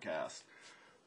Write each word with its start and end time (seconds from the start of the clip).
Podcast. 0.00 0.42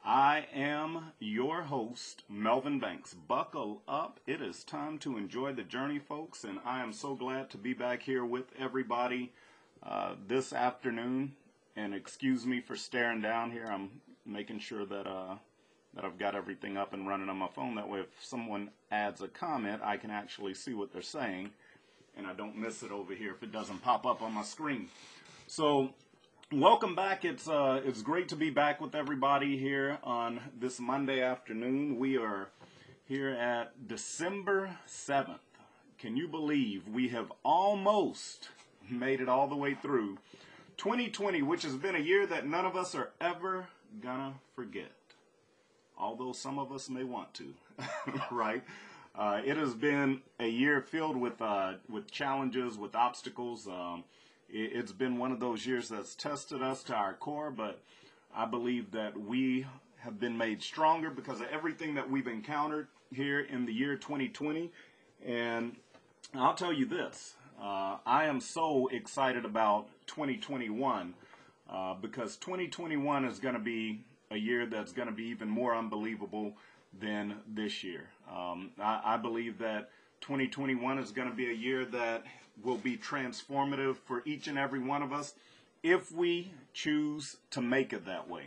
I 0.05 0.48
am 0.54 1.14
your 1.20 1.64
host, 1.64 2.23
Melvin 2.30 2.80
Banks. 2.80 3.14
Buckle 3.14 3.82
up. 3.88 4.20
It 4.27 4.41
is 4.41 4.64
time 4.64 4.98
to 5.00 5.18
enjoy 5.18 5.54
the 5.54 5.64
journey, 5.64 6.00
folks, 6.00 6.44
and 6.44 6.59
I 6.66 6.82
am 6.82 6.91
so 6.91 7.16
glad 7.16 7.50
to 7.52 7.58
be 7.58 7.73
back 7.73 8.04
here 8.04 8.26
with 8.26 8.45
everybody 8.59 9.32
uh, 9.82 10.16
this 10.27 10.54
afternoon. 10.54 11.34
And 11.76 11.94
excuse 11.94 12.45
me 12.45 12.59
for 12.59 12.76
staring 12.76 13.21
down 13.21 13.52
here. 13.52 13.66
I'm 13.66 14.02
making 14.26 14.59
sure 14.59 14.85
that 14.85 15.07
uh, 15.07 15.35
that 15.96 16.05
I've 16.05 16.20
got 16.20 16.35
everything 16.35 16.77
up 16.77 16.94
and 16.94 17.07
running 17.07 17.30
on 17.30 17.38
my 17.38 17.49
phone. 17.55 17.76
That 17.76 17.90
way, 17.90 18.02
if 18.02 18.07
someone 18.21 18.70
adds 18.91 19.21
a 19.21 19.27
comment, 19.27 19.82
I 19.84 19.98
can 19.98 20.12
actually 20.12 20.54
see 20.54 20.73
what 20.73 20.91
they're 20.91 21.02
saying, 21.02 21.52
and 22.18 22.27
I 22.27 22.34
don't 22.34 22.57
miss 22.57 22.84
it 22.84 22.91
over 22.91 23.13
here 23.13 23.32
if 23.32 23.41
it 23.41 23.52
doesn't 23.52 23.82
pop 23.82 24.05
up 24.05 24.21
on 24.21 24.34
my 24.34 24.44
screen. 24.44 24.90
So, 25.48 25.94
welcome 26.52 26.96
back. 26.96 27.26
It's 27.26 27.48
uh, 27.48 27.82
it's 27.84 28.02
great 28.02 28.30
to 28.30 28.36
be 28.36 28.50
back 28.50 28.82
with 28.82 28.96
everybody 28.96 29.58
here 29.58 29.98
on 30.04 30.40
this 30.60 30.80
Monday 30.80 31.22
afternoon. 31.22 31.98
We 31.98 32.18
are 32.18 32.50
here 33.06 33.30
at 33.30 33.88
December 33.88 34.78
seventh. 34.86 35.40
Can 35.98 36.18
you 36.18 36.28
believe 36.28 36.88
we 36.88 37.10
have 37.10 37.32
almost 37.44 38.50
made 38.90 39.22
it 39.22 39.30
all 39.30 39.48
the 39.48 39.56
way 39.56 39.74
through 39.74 40.18
2020, 40.77 41.41
which 41.41 41.63
has 41.63 41.76
been 41.76 41.96
a 41.96 42.00
year 42.00 42.27
that 42.27 42.48
none 42.48 42.66
of 42.66 42.76
us 42.76 42.94
are 42.96 43.12
ever 43.22 43.68
gonna 44.02 44.34
forget 44.55 44.91
although 45.98 46.34
some 46.34 46.60
of 46.60 46.72
us 46.72 46.90
may 46.90 47.04
want 47.04 47.34
to, 47.35 47.54
right? 48.32 48.63
Uh, 49.16 49.41
it 49.46 49.57
has 49.57 49.74
been 49.74 50.22
a 50.40 50.48
year 50.48 50.82
filled 50.82 51.16
with 51.16 51.41
uh, 51.41 51.74
with 51.90 52.10
challenges, 52.12 52.78
with 52.78 52.96
obstacles. 52.96 53.68
Um, 53.68 54.04
it, 54.54 54.76
has 54.76 54.91
been 54.91 55.18
one 55.18 55.32
of 55.32 55.40
those 55.40 55.65
years 55.65 55.90
that's 55.90 56.15
tested 56.15 56.62
us 56.62 56.84
to 56.84 56.93
our 56.93 57.13
core, 57.13 57.51
but 57.51 57.82
I 58.35 58.46
believe 58.46 58.91
that 58.91 59.20
we 59.20 59.65
have 59.98 60.20
been 60.20 60.37
made 60.37 60.62
stronger 60.62 61.10
because 61.10 61.41
of 61.41 61.48
everything 61.51 61.95
that 61.95 62.10
we've 62.10 62.27
encountered 62.27 62.87
here 63.12 63.40
in 63.40 63.65
the 63.65 63.73
year 63.73 63.95
2020. 63.95 64.72
And 65.25 65.75
I'll 66.35 66.53
tell 66.53 66.73
you 66.73 66.85
this: 66.85 67.34
uh, 67.62 67.97
I 68.06 68.25
am 68.25 68.40
so 68.40 68.88
excited 68.88 69.45
about 69.45 69.88
2021 70.07 71.13
uh, 71.69 71.95
because 71.95 72.38
2021 72.38 73.25
is 73.25 73.40
going 73.40 73.56
to 73.56 73.59
be 73.59 74.03
a 74.29 74.38
year 74.38 74.66
that's 74.66 74.91
going 74.91 75.07
to 75.07 75.13
be 75.13 75.25
even 75.25 75.50
more 75.50 75.75
unbelievable 75.75 76.53
than 77.00 77.35
this 77.47 77.84
year. 77.84 78.09
Um, 78.31 78.72
I, 78.79 79.01
I 79.06 79.17
believe 79.17 79.57
that 79.59 79.90
2021 80.22 81.00
is 81.00 81.12
going 81.12 81.29
to 81.29 81.35
be 81.35 81.50
a 81.50 81.53
year 81.53 81.85
that 81.85 82.23
will 82.62 82.78
be 82.78 82.97
transformative 82.97 83.97
for 83.97 84.22
each 84.25 84.47
and 84.47 84.57
every 84.57 84.79
one 84.79 85.01
of 85.01 85.12
us 85.12 85.34
if 85.81 86.12
we 86.12 86.51
choose 86.73 87.38
to 87.51 87.62
make 87.62 87.94
it 87.94 88.06
that 88.06 88.29
way. 88.29 88.44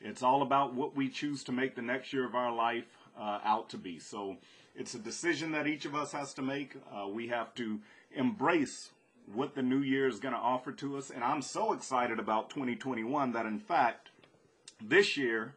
It's 0.00 0.22
all 0.22 0.42
about 0.42 0.74
what 0.74 0.96
we 0.96 1.08
choose 1.08 1.44
to 1.44 1.52
make 1.52 1.74
the 1.76 1.82
next 1.82 2.12
year 2.12 2.26
of 2.26 2.34
our 2.34 2.52
life 2.52 2.84
uh, 3.18 3.40
out 3.44 3.70
to 3.70 3.78
be. 3.78 3.98
So 3.98 4.36
it's 4.74 4.94
a 4.94 4.98
decision 4.98 5.52
that 5.52 5.66
each 5.66 5.84
of 5.84 5.94
us 5.94 6.12
has 6.12 6.34
to 6.34 6.42
make. 6.42 6.76
Uh, 6.92 7.08
we 7.08 7.28
have 7.28 7.54
to 7.54 7.80
embrace 8.14 8.90
what 9.32 9.54
the 9.54 9.62
new 9.62 9.78
year 9.78 10.06
is 10.06 10.18
going 10.18 10.34
to 10.34 10.40
offer 10.40 10.72
to 10.72 10.98
us. 10.98 11.10
And 11.10 11.24
I'm 11.24 11.42
so 11.42 11.72
excited 11.72 12.18
about 12.18 12.50
2021 12.50 13.32
that, 13.32 13.46
in 13.46 13.58
fact, 13.58 14.10
this 14.82 15.16
year, 15.16 15.54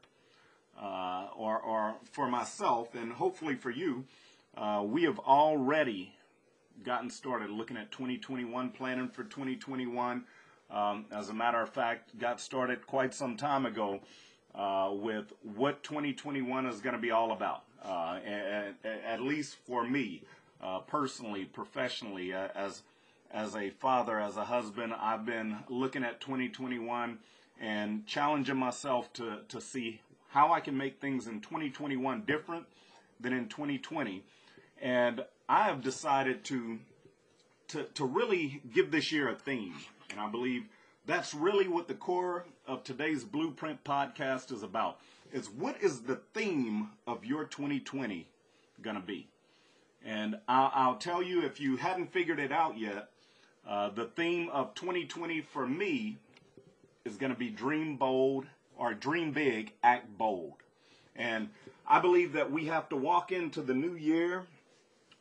uh, 0.82 1.28
or, 1.36 1.60
or 1.60 1.96
for 2.12 2.30
myself, 2.30 2.96
and 2.96 3.12
hopefully 3.12 3.56
for 3.56 3.72
you, 3.72 4.06
uh, 4.56 4.84
we 4.86 5.04
have 5.04 5.20
already 5.20 6.14
gotten 6.84 7.10
started 7.10 7.50
looking 7.50 7.78
at 7.78 7.92
2021, 7.92 8.70
planning 8.70 9.10
for 9.10 9.24
2021. 9.24 10.24
Um, 10.70 11.06
as 11.12 11.30
a 11.30 11.34
matter 11.34 11.62
of 11.62 11.70
fact, 11.70 12.18
got 12.20 12.42
started 12.42 12.86
quite 12.86 13.14
some 13.14 13.38
time 13.38 13.66
ago 13.66 14.02
uh, 14.54 14.90
with 14.92 15.32
what 15.56 15.84
2021 15.84 16.66
is 16.66 16.82
going 16.82 16.96
to 16.96 17.02
be 17.02 17.12
all 17.12 17.32
about. 17.32 17.64
Uh, 17.84 18.20
at, 18.26 18.76
at, 19.06 19.22
least 19.22 19.58
for 19.66 19.88
me, 19.88 20.24
uh, 20.62 20.80
personally, 20.80 21.46
professionally, 21.46 22.34
uh, 22.34 22.48
as 22.56 22.82
as 23.32 23.56
a 23.56 23.70
father, 23.70 24.20
as 24.20 24.38
a 24.38 24.46
husband, 24.46 24.94
I've 24.98 25.26
been 25.26 25.58
looking 25.70 26.04
at 26.04 26.22
2021 26.22 27.20
and 27.60 28.06
challenging 28.06 28.58
myself 28.58 29.12
to, 29.14 29.40
to 29.50 29.60
see 29.60 30.02
how 30.30 30.54
I 30.54 30.60
can 30.60 30.78
make 30.78 31.02
things 31.02 31.28
in 31.28 31.42
2021 31.42 32.24
different 32.26 32.66
than 33.20 33.34
in 33.34 33.50
2020. 33.50 34.24
And 34.82 35.26
I 35.50 35.64
have 35.64 35.82
decided 35.82 36.44
to, 36.46 36.80
to, 37.70 37.84
to 37.84 38.06
really 38.06 38.62
give 38.74 38.92
this 38.92 39.12
year 39.12 39.30
a 39.30 39.36
theme. 39.36 39.76
And 40.12 40.20
I 40.20 40.30
believe 40.30 40.66
that's 41.06 41.34
really 41.34 41.70
what 41.70 41.88
the 41.88 41.94
core 41.94 42.46
of 42.68 42.84
today's 42.84 43.24
Blueprint 43.24 43.84
podcast 43.86 44.52
is 44.52 44.62
about. 44.62 45.00
Is 45.32 45.50
what 45.50 45.82
is 45.82 46.02
the 46.02 46.20
theme 46.34 46.90
of 47.06 47.24
your 47.24 47.46
2020 47.46 48.28
going 48.82 48.96
to 48.98 49.02
be? 49.02 49.30
And 50.06 50.38
I'll, 50.50 50.72
I'll, 50.74 50.96
tell 50.96 51.24
you, 51.24 51.44
if 51.44 51.60
you 51.62 51.78
hadn't 51.78 52.12
figured 52.12 52.40
it 52.40 52.52
out 52.52 52.78
yet, 52.78 53.10
uh, 53.68 53.90
the 53.90 54.06
theme 54.06 54.50
of 54.50 54.74
2020 54.76 55.42
for 55.42 55.66
me 55.66 56.18
is 57.06 57.16
going 57.16 57.32
to 57.32 57.38
be 57.38 57.50
dream 57.50 57.96
bold 57.96 58.46
or 58.78 58.94
dream 58.94 59.32
big, 59.32 59.74
act 59.82 60.18
bold. 60.18 60.54
And 61.16 61.50
I 61.88 62.00
believe 62.00 62.34
that 62.34 62.52
we 62.52 62.66
have 62.66 62.90
to 62.90 62.98
walk 62.98 63.32
into 63.32 63.62
the 63.62 63.74
new 63.74 63.96
year 63.96 64.46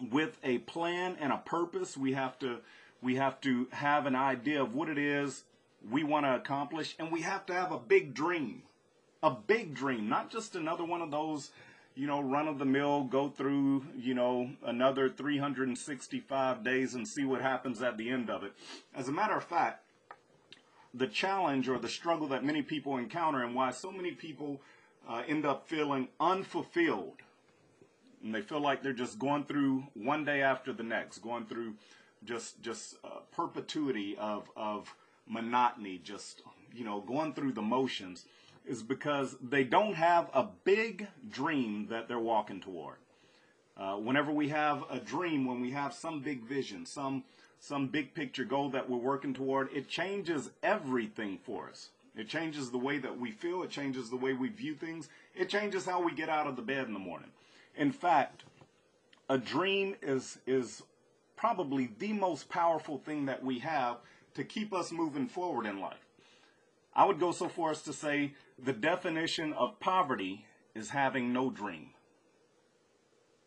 with 0.00 0.38
a 0.42 0.58
plan 0.58 1.16
and 1.20 1.32
a 1.32 1.38
purpose. 1.38 1.96
We 1.96 2.12
have 2.12 2.38
to 2.40 2.58
we 3.02 3.16
have 3.16 3.40
to 3.42 3.68
have 3.72 4.06
an 4.06 4.14
idea 4.16 4.62
of 4.62 4.74
what 4.74 4.88
it 4.88 4.98
is 4.98 5.44
we 5.90 6.04
want 6.04 6.26
to 6.26 6.34
accomplish 6.34 6.96
and 6.98 7.12
we 7.12 7.22
have 7.22 7.46
to 7.46 7.54
have 7.54 7.72
a 7.72 7.78
big 7.78 8.14
dream. 8.14 8.62
A 9.22 9.30
big 9.30 9.74
dream, 9.74 10.08
not 10.08 10.30
just 10.30 10.54
another 10.54 10.84
one 10.84 11.02
of 11.02 11.10
those, 11.10 11.50
you 11.94 12.06
know, 12.06 12.20
run 12.20 12.46
of 12.48 12.58
the 12.58 12.64
mill, 12.64 13.04
go 13.04 13.28
through, 13.28 13.84
you 13.96 14.14
know, 14.14 14.50
another 14.64 15.08
365 15.08 16.62
days 16.62 16.94
and 16.94 17.08
see 17.08 17.24
what 17.24 17.40
happens 17.40 17.82
at 17.82 17.96
the 17.96 18.10
end 18.10 18.30
of 18.30 18.44
it. 18.44 18.52
As 18.94 19.08
a 19.08 19.12
matter 19.12 19.36
of 19.36 19.44
fact, 19.44 19.82
the 20.92 21.06
challenge 21.06 21.68
or 21.68 21.78
the 21.78 21.88
struggle 21.88 22.28
that 22.28 22.44
many 22.44 22.62
people 22.62 22.98
encounter 22.98 23.42
and 23.42 23.54
why 23.54 23.70
so 23.70 23.90
many 23.90 24.12
people 24.12 24.60
uh, 25.08 25.22
end 25.26 25.46
up 25.46 25.68
feeling 25.68 26.08
unfulfilled. 26.20 27.22
And 28.26 28.34
they 28.34 28.42
feel 28.42 28.58
like 28.58 28.82
they're 28.82 28.92
just 28.92 29.20
going 29.20 29.44
through 29.44 29.86
one 29.94 30.24
day 30.24 30.42
after 30.42 30.72
the 30.72 30.82
next, 30.82 31.18
going 31.18 31.46
through 31.46 31.74
just 32.24 32.60
just 32.60 32.96
uh, 33.04 33.20
perpetuity 33.30 34.16
of 34.18 34.50
of 34.56 34.92
monotony, 35.28 36.00
just 36.02 36.42
you 36.74 36.84
know, 36.84 37.00
going 37.02 37.34
through 37.34 37.52
the 37.52 37.62
motions, 37.62 38.24
is 38.66 38.82
because 38.82 39.36
they 39.40 39.62
don't 39.62 39.94
have 39.94 40.28
a 40.34 40.48
big 40.64 41.06
dream 41.30 41.86
that 41.88 42.08
they're 42.08 42.18
walking 42.18 42.60
toward. 42.60 42.96
Uh, 43.76 43.94
whenever 43.94 44.32
we 44.32 44.48
have 44.48 44.82
a 44.90 44.98
dream, 44.98 45.44
when 45.44 45.60
we 45.60 45.70
have 45.70 45.94
some 45.94 46.20
big 46.20 46.42
vision, 46.42 46.84
some 46.84 47.22
some 47.60 47.86
big 47.86 48.12
picture 48.12 48.44
goal 48.44 48.70
that 48.70 48.90
we're 48.90 48.96
working 48.98 49.34
toward, 49.34 49.72
it 49.72 49.88
changes 49.88 50.50
everything 50.64 51.38
for 51.44 51.68
us. 51.68 51.90
It 52.16 52.28
changes 52.28 52.72
the 52.72 52.78
way 52.78 52.98
that 52.98 53.20
we 53.20 53.30
feel. 53.30 53.62
It 53.62 53.70
changes 53.70 54.10
the 54.10 54.16
way 54.16 54.32
we 54.32 54.48
view 54.48 54.74
things. 54.74 55.08
It 55.36 55.48
changes 55.48 55.84
how 55.84 56.02
we 56.02 56.12
get 56.12 56.28
out 56.28 56.48
of 56.48 56.56
the 56.56 56.62
bed 56.62 56.88
in 56.88 56.92
the 56.92 56.98
morning. 56.98 57.30
In 57.76 57.92
fact, 57.92 58.44
a 59.28 59.38
dream 59.38 59.96
is, 60.02 60.38
is 60.46 60.82
probably 61.36 61.90
the 61.98 62.12
most 62.12 62.48
powerful 62.48 62.98
thing 62.98 63.26
that 63.26 63.44
we 63.44 63.58
have 63.60 63.98
to 64.34 64.44
keep 64.44 64.72
us 64.72 64.92
moving 64.92 65.26
forward 65.26 65.66
in 65.66 65.80
life. 65.80 66.06
I 66.94 67.04
would 67.04 67.20
go 67.20 67.32
so 67.32 67.48
far 67.48 67.72
as 67.72 67.82
to 67.82 67.92
say 67.92 68.32
the 68.58 68.72
definition 68.72 69.52
of 69.52 69.78
poverty 69.80 70.44
is 70.74 70.90
having 70.90 71.32
no 71.32 71.50
dream. 71.50 71.90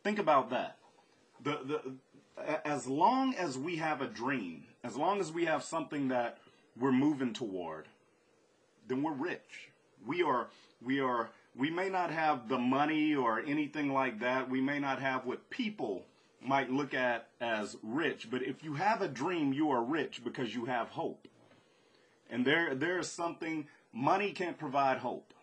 Think 0.04 0.20
about 0.20 0.52
that. 0.52 0.78
The, 1.44 1.60
the, 1.66 1.94
as 2.66 2.88
long 2.88 3.34
as 3.36 3.58
we 3.58 3.78
have 3.78 4.02
a 4.02 4.08
dream, 4.08 4.66
as 4.84 4.96
long 4.96 5.20
as 5.20 5.32
we 5.32 5.46
have 5.46 5.64
something 5.64 6.10
that 6.10 6.38
we're 6.80 6.92
moving 6.92 7.34
toward, 7.34 7.88
then 8.88 9.04
we're 9.04 9.14
rich. 9.14 9.70
We 10.06 10.24
are, 10.24 10.48
we 10.82 11.00
are, 11.00 11.30
we 11.60 11.70
may 11.70 11.90
not 11.90 12.10
have 12.10 12.48
the 12.48 12.58
money 12.58 13.14
or 13.14 13.42
anything 13.42 13.92
like 13.92 14.22
that. 14.22 14.50
We 14.50 14.62
may 14.62 14.80
not 14.80 15.02
have 15.02 15.26
what 15.26 15.50
people 15.50 16.06
might 16.42 16.72
look 16.72 16.94
at 16.94 17.28
as 17.42 17.76
rich, 17.84 18.32
but 18.32 18.42
if 18.42 18.64
you 18.64 18.76
have 18.76 19.02
a 19.02 19.10
dream, 19.10 19.52
you 19.52 19.70
are 19.70 19.84
rich 19.84 20.24
because 20.24 20.56
you 20.56 20.66
have 20.66 20.88
hope. 20.88 21.28
And 22.30 22.46
there, 22.46 22.74
there 22.74 22.98
is 22.98 23.12
something, 23.12 23.68
money 23.92 24.32
can't 24.32 24.58
provide 24.58 25.00
hope. 25.00 25.34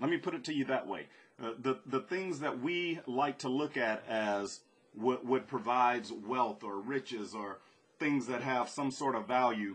Let 0.00 0.08
me 0.08 0.18
put 0.18 0.34
it 0.34 0.44
to 0.44 0.54
you 0.54 0.64
that 0.66 0.86
way. 0.86 1.08
Uh, 1.42 1.50
the, 1.58 1.78
the 1.84 2.00
things 2.00 2.38
that 2.38 2.60
we 2.60 3.00
like 3.08 3.38
to 3.38 3.48
look 3.48 3.76
at 3.76 4.04
as 4.08 4.60
what, 4.94 5.24
what 5.24 5.48
provides 5.48 6.12
wealth 6.12 6.62
or 6.62 6.78
riches 6.78 7.34
or 7.34 7.58
things 7.98 8.28
that 8.28 8.42
have 8.42 8.68
some 8.68 8.92
sort 8.92 9.16
of 9.16 9.26
value. 9.26 9.74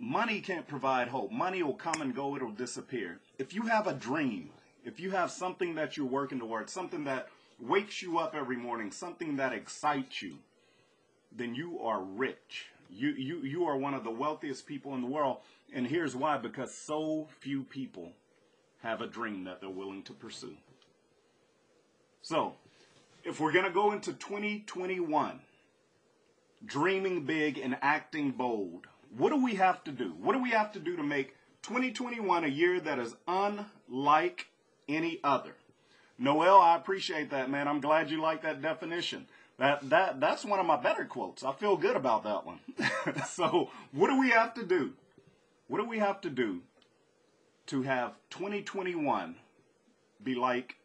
Money 0.00 0.40
can't 0.40 0.66
provide 0.66 1.08
hope. 1.08 1.32
Money 1.32 1.62
will 1.62 1.74
come 1.74 2.00
and 2.00 2.14
go, 2.14 2.36
it'll 2.36 2.52
disappear. 2.52 3.18
If 3.38 3.52
you 3.52 3.62
have 3.62 3.86
a 3.86 3.92
dream, 3.92 4.50
if 4.84 5.00
you 5.00 5.10
have 5.10 5.30
something 5.30 5.74
that 5.74 5.96
you're 5.96 6.06
working 6.06 6.38
towards, 6.38 6.72
something 6.72 7.04
that 7.04 7.28
wakes 7.60 8.00
you 8.00 8.18
up 8.18 8.34
every 8.34 8.56
morning, 8.56 8.92
something 8.92 9.36
that 9.36 9.52
excites 9.52 10.22
you, 10.22 10.38
then 11.32 11.54
you 11.54 11.80
are 11.80 12.00
rich. 12.02 12.66
You, 12.90 13.10
you, 13.10 13.38
you 13.40 13.64
are 13.66 13.76
one 13.76 13.94
of 13.94 14.04
the 14.04 14.10
wealthiest 14.10 14.66
people 14.66 14.94
in 14.94 15.00
the 15.00 15.06
world. 15.08 15.38
And 15.74 15.86
here's 15.86 16.14
why 16.14 16.38
because 16.38 16.72
so 16.72 17.28
few 17.40 17.64
people 17.64 18.12
have 18.82 19.00
a 19.00 19.06
dream 19.06 19.44
that 19.44 19.60
they're 19.60 19.68
willing 19.68 20.04
to 20.04 20.12
pursue. 20.12 20.56
So, 22.22 22.54
if 23.24 23.40
we're 23.40 23.52
going 23.52 23.64
to 23.64 23.70
go 23.70 23.92
into 23.92 24.12
2021 24.12 25.40
dreaming 26.64 27.24
big 27.24 27.58
and 27.58 27.76
acting 27.82 28.30
bold, 28.30 28.86
what 29.16 29.30
do 29.30 29.42
we 29.42 29.54
have 29.54 29.82
to 29.84 29.92
do? 29.92 30.14
What 30.20 30.34
do 30.34 30.42
we 30.42 30.50
have 30.50 30.72
to 30.72 30.78
do 30.78 30.96
to 30.96 31.02
make 31.02 31.34
2021 31.62 32.44
a 32.44 32.48
year 32.48 32.80
that 32.80 32.98
is 32.98 33.14
unlike 33.26 34.46
any 34.88 35.20
other? 35.24 35.54
Noel, 36.18 36.60
I 36.60 36.76
appreciate 36.76 37.30
that, 37.30 37.50
man. 37.50 37.68
I'm 37.68 37.80
glad 37.80 38.10
you 38.10 38.20
like 38.20 38.42
that 38.42 38.60
definition. 38.60 39.26
That 39.58 39.88
that 39.90 40.20
that's 40.20 40.44
one 40.44 40.60
of 40.60 40.66
my 40.66 40.76
better 40.76 41.04
quotes. 41.04 41.42
I 41.42 41.52
feel 41.52 41.76
good 41.76 41.96
about 41.96 42.24
that 42.24 42.46
one. 42.46 42.60
so, 43.28 43.70
what 43.92 44.08
do 44.08 44.18
we 44.18 44.30
have 44.30 44.54
to 44.54 44.64
do? 44.64 44.92
What 45.68 45.78
do 45.78 45.88
we 45.88 45.98
have 45.98 46.20
to 46.22 46.30
do 46.30 46.62
to 47.66 47.82
have 47.82 48.14
2021 48.30 49.36
be 50.22 50.34
like 50.34 50.76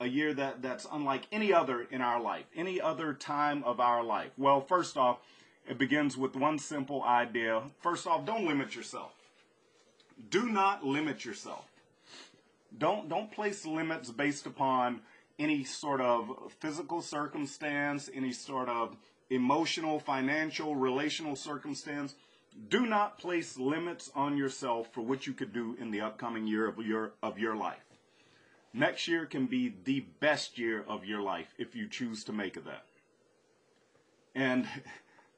a 0.00 0.06
year 0.06 0.32
that, 0.32 0.62
that's 0.62 0.86
unlike 0.90 1.26
any 1.30 1.52
other 1.52 1.82
in 1.82 2.00
our 2.00 2.20
life, 2.20 2.44
any 2.56 2.80
other 2.80 3.12
time 3.12 3.62
of 3.64 3.80
our 3.80 4.02
life? 4.02 4.30
Well, 4.38 4.60
first 4.60 4.96
off, 4.96 5.18
it 5.68 5.78
begins 5.78 6.16
with 6.16 6.34
one 6.34 6.58
simple 6.58 7.02
idea. 7.02 7.62
First 7.80 8.06
off, 8.06 8.24
don't 8.24 8.46
limit 8.46 8.74
yourself. 8.74 9.12
Do 10.30 10.48
not 10.48 10.84
limit 10.84 11.24
yourself. 11.24 11.66
Don't 12.76 13.08
don't 13.08 13.30
place 13.30 13.64
limits 13.64 14.10
based 14.10 14.46
upon 14.46 15.00
any 15.38 15.64
sort 15.64 16.00
of 16.00 16.52
physical 16.58 17.02
circumstance, 17.02 18.10
any 18.12 18.32
sort 18.32 18.68
of 18.68 18.96
emotional, 19.30 20.00
financial, 20.00 20.74
relational 20.74 21.36
circumstance. 21.36 22.14
Do 22.68 22.86
not 22.86 23.18
place 23.18 23.56
limits 23.58 24.10
on 24.14 24.36
yourself 24.36 24.92
for 24.92 25.02
what 25.02 25.26
you 25.26 25.32
could 25.32 25.52
do 25.52 25.76
in 25.78 25.90
the 25.90 26.00
upcoming 26.00 26.46
year 26.46 26.66
of 26.66 26.78
your 26.78 27.12
of 27.22 27.38
your 27.38 27.54
life. 27.54 27.84
Next 28.72 29.06
year 29.06 29.26
can 29.26 29.46
be 29.46 29.74
the 29.84 30.00
best 30.20 30.58
year 30.58 30.84
of 30.86 31.04
your 31.04 31.22
life 31.22 31.54
if 31.58 31.74
you 31.74 31.88
choose 31.88 32.24
to 32.24 32.32
make 32.32 32.56
it 32.56 32.64
that. 32.64 32.84
And 34.34 34.66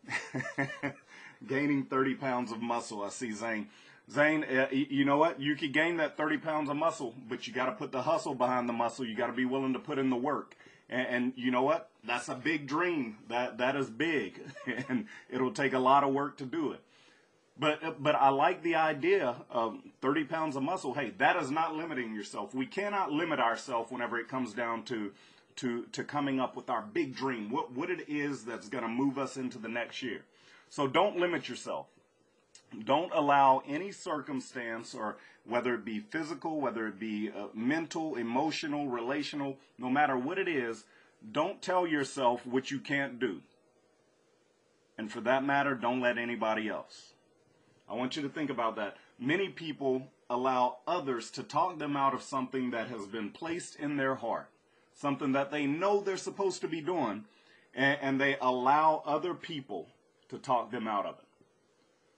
gaining 1.47 1.85
30 1.85 2.15
pounds 2.15 2.53
of 2.53 2.61
muscle, 2.61 3.03
I 3.03 3.09
see 3.11 3.33
Zane. 3.33 3.69
Zane, 4.11 4.45
uh, 4.45 4.67
you 4.73 5.05
know 5.05 5.19
what? 5.19 5.41
You 5.41 5.55
could 5.55 5.73
gain 5.73 5.99
that 5.99 6.17
30 6.17 6.39
pounds 6.39 6.69
of 6.69 6.77
muscle, 6.77 7.15
but 7.29 7.47
you 7.47 7.53
got 7.53 7.67
to 7.67 7.73
put 7.73 7.93
the 7.93 8.03
hustle 8.03 8.35
behind 8.35 8.69
the 8.69 8.73
muscle. 8.73 9.05
You 9.05 9.15
got 9.15 9.29
to 9.29 9.33
be 9.33 9.45
willing 9.45 9.73
to 9.75 9.79
put 9.79 9.99
in 9.99 10.11
the 10.11 10.17
work. 10.17 10.57
And, 10.89 11.07
and, 11.07 11.33
you 11.37 11.53
know 11.53 11.63
what? 11.63 11.91
That's 12.05 12.29
a 12.29 12.35
big 12.35 12.67
dream. 12.67 13.19
That 13.29 13.59
that 13.59 13.77
is 13.77 13.89
big, 13.89 14.41
and 14.89 15.07
it'll 15.29 15.53
take 15.53 15.73
a 15.73 15.79
lot 15.79 16.03
of 16.03 16.13
work 16.13 16.39
to 16.39 16.45
do 16.45 16.73
it. 16.73 16.81
But 17.57 18.03
but 18.03 18.17
I 18.17 18.31
like 18.31 18.63
the 18.63 18.75
idea 18.77 19.37
of 19.51 19.79
30 20.01 20.25
pounds 20.25 20.57
of 20.57 20.63
muscle. 20.63 20.95
Hey, 20.95 21.13
that 21.19 21.37
is 21.37 21.51
not 21.51 21.77
limiting 21.77 22.15
yourself. 22.15 22.55
We 22.55 22.67
cannot 22.67 23.13
limit 23.13 23.39
ourselves 23.39 23.93
whenever 23.93 24.19
it 24.19 24.29
comes 24.29 24.55
down 24.55 24.83
to 24.85 25.13
to 25.61 25.85
to 25.93 26.05
coming 26.05 26.41
up 26.41 26.57
with 26.57 26.69
our 26.69 26.83
big 26.83 27.15
dream. 27.15 27.51
What 27.51 27.73
what 27.73 27.91
it 27.91 28.09
is 28.09 28.45
that's 28.45 28.69
going 28.69 28.85
to 28.85 28.89
move 28.89 29.19
us 29.19 29.37
into 29.37 29.59
the 29.59 29.69
next 29.69 30.03
year. 30.03 30.23
So 30.69 30.87
don't 30.87 31.19
limit 31.19 31.49
yourself. 31.49 31.87
Don't 32.85 33.13
allow 33.13 33.63
any 33.67 33.91
circumstance, 33.91 34.95
or 34.95 35.17
whether 35.45 35.75
it 35.75 35.85
be 35.85 35.99
physical, 35.99 36.61
whether 36.61 36.87
it 36.87 37.01
be 37.01 37.31
uh, 37.31 37.47
mental, 37.53 38.15
emotional, 38.15 38.89
relational, 38.89 39.57
no 39.77 39.91
matter 39.91 40.17
what 40.17 40.39
it 40.39 40.47
is, 40.47 40.85
don't 41.33 41.61
tell 41.61 41.87
yourself 41.87 42.47
what 42.47 42.71
you 42.71 42.79
can't 42.79 43.19
do. 43.19 43.41
And 44.97 45.11
for 45.11 45.21
that 45.23 45.45
matter, 45.45 45.75
don't 45.75 46.01
let 46.01 46.19
anybody 46.19 46.69
else. 46.69 47.15
I 47.89 47.95
want 47.95 48.15
you 48.17 48.23
to 48.23 48.29
think 48.29 48.51
about 48.51 48.77
that. 48.77 48.97
Many 49.19 49.49
people 49.49 50.07
allow 50.29 50.77
others 50.87 51.31
to 51.33 51.43
talk 51.43 51.79
them 51.79 51.97
out 51.97 52.15
of 52.15 52.23
something 52.23 52.71
that 52.71 52.89
has 52.89 53.07
been 53.07 53.31
placed 53.31 53.75
in 53.77 53.97
their 53.97 54.15
heart, 54.15 54.49
something 55.01 55.33
that 55.33 55.51
they 55.51 55.67
know 55.67 56.01
they're 56.01 56.17
supposed 56.17 56.61
to 56.61 56.69
be 56.69 56.81
doing, 56.81 57.25
and, 57.75 57.99
and 58.03 58.21
they 58.21 58.37
allow 58.41 59.03
other 59.07 59.33
people 59.35 59.89
to 60.29 60.39
talk 60.39 60.71
them 60.71 60.87
out 60.87 61.07
of 61.07 61.15
it. 61.19 61.25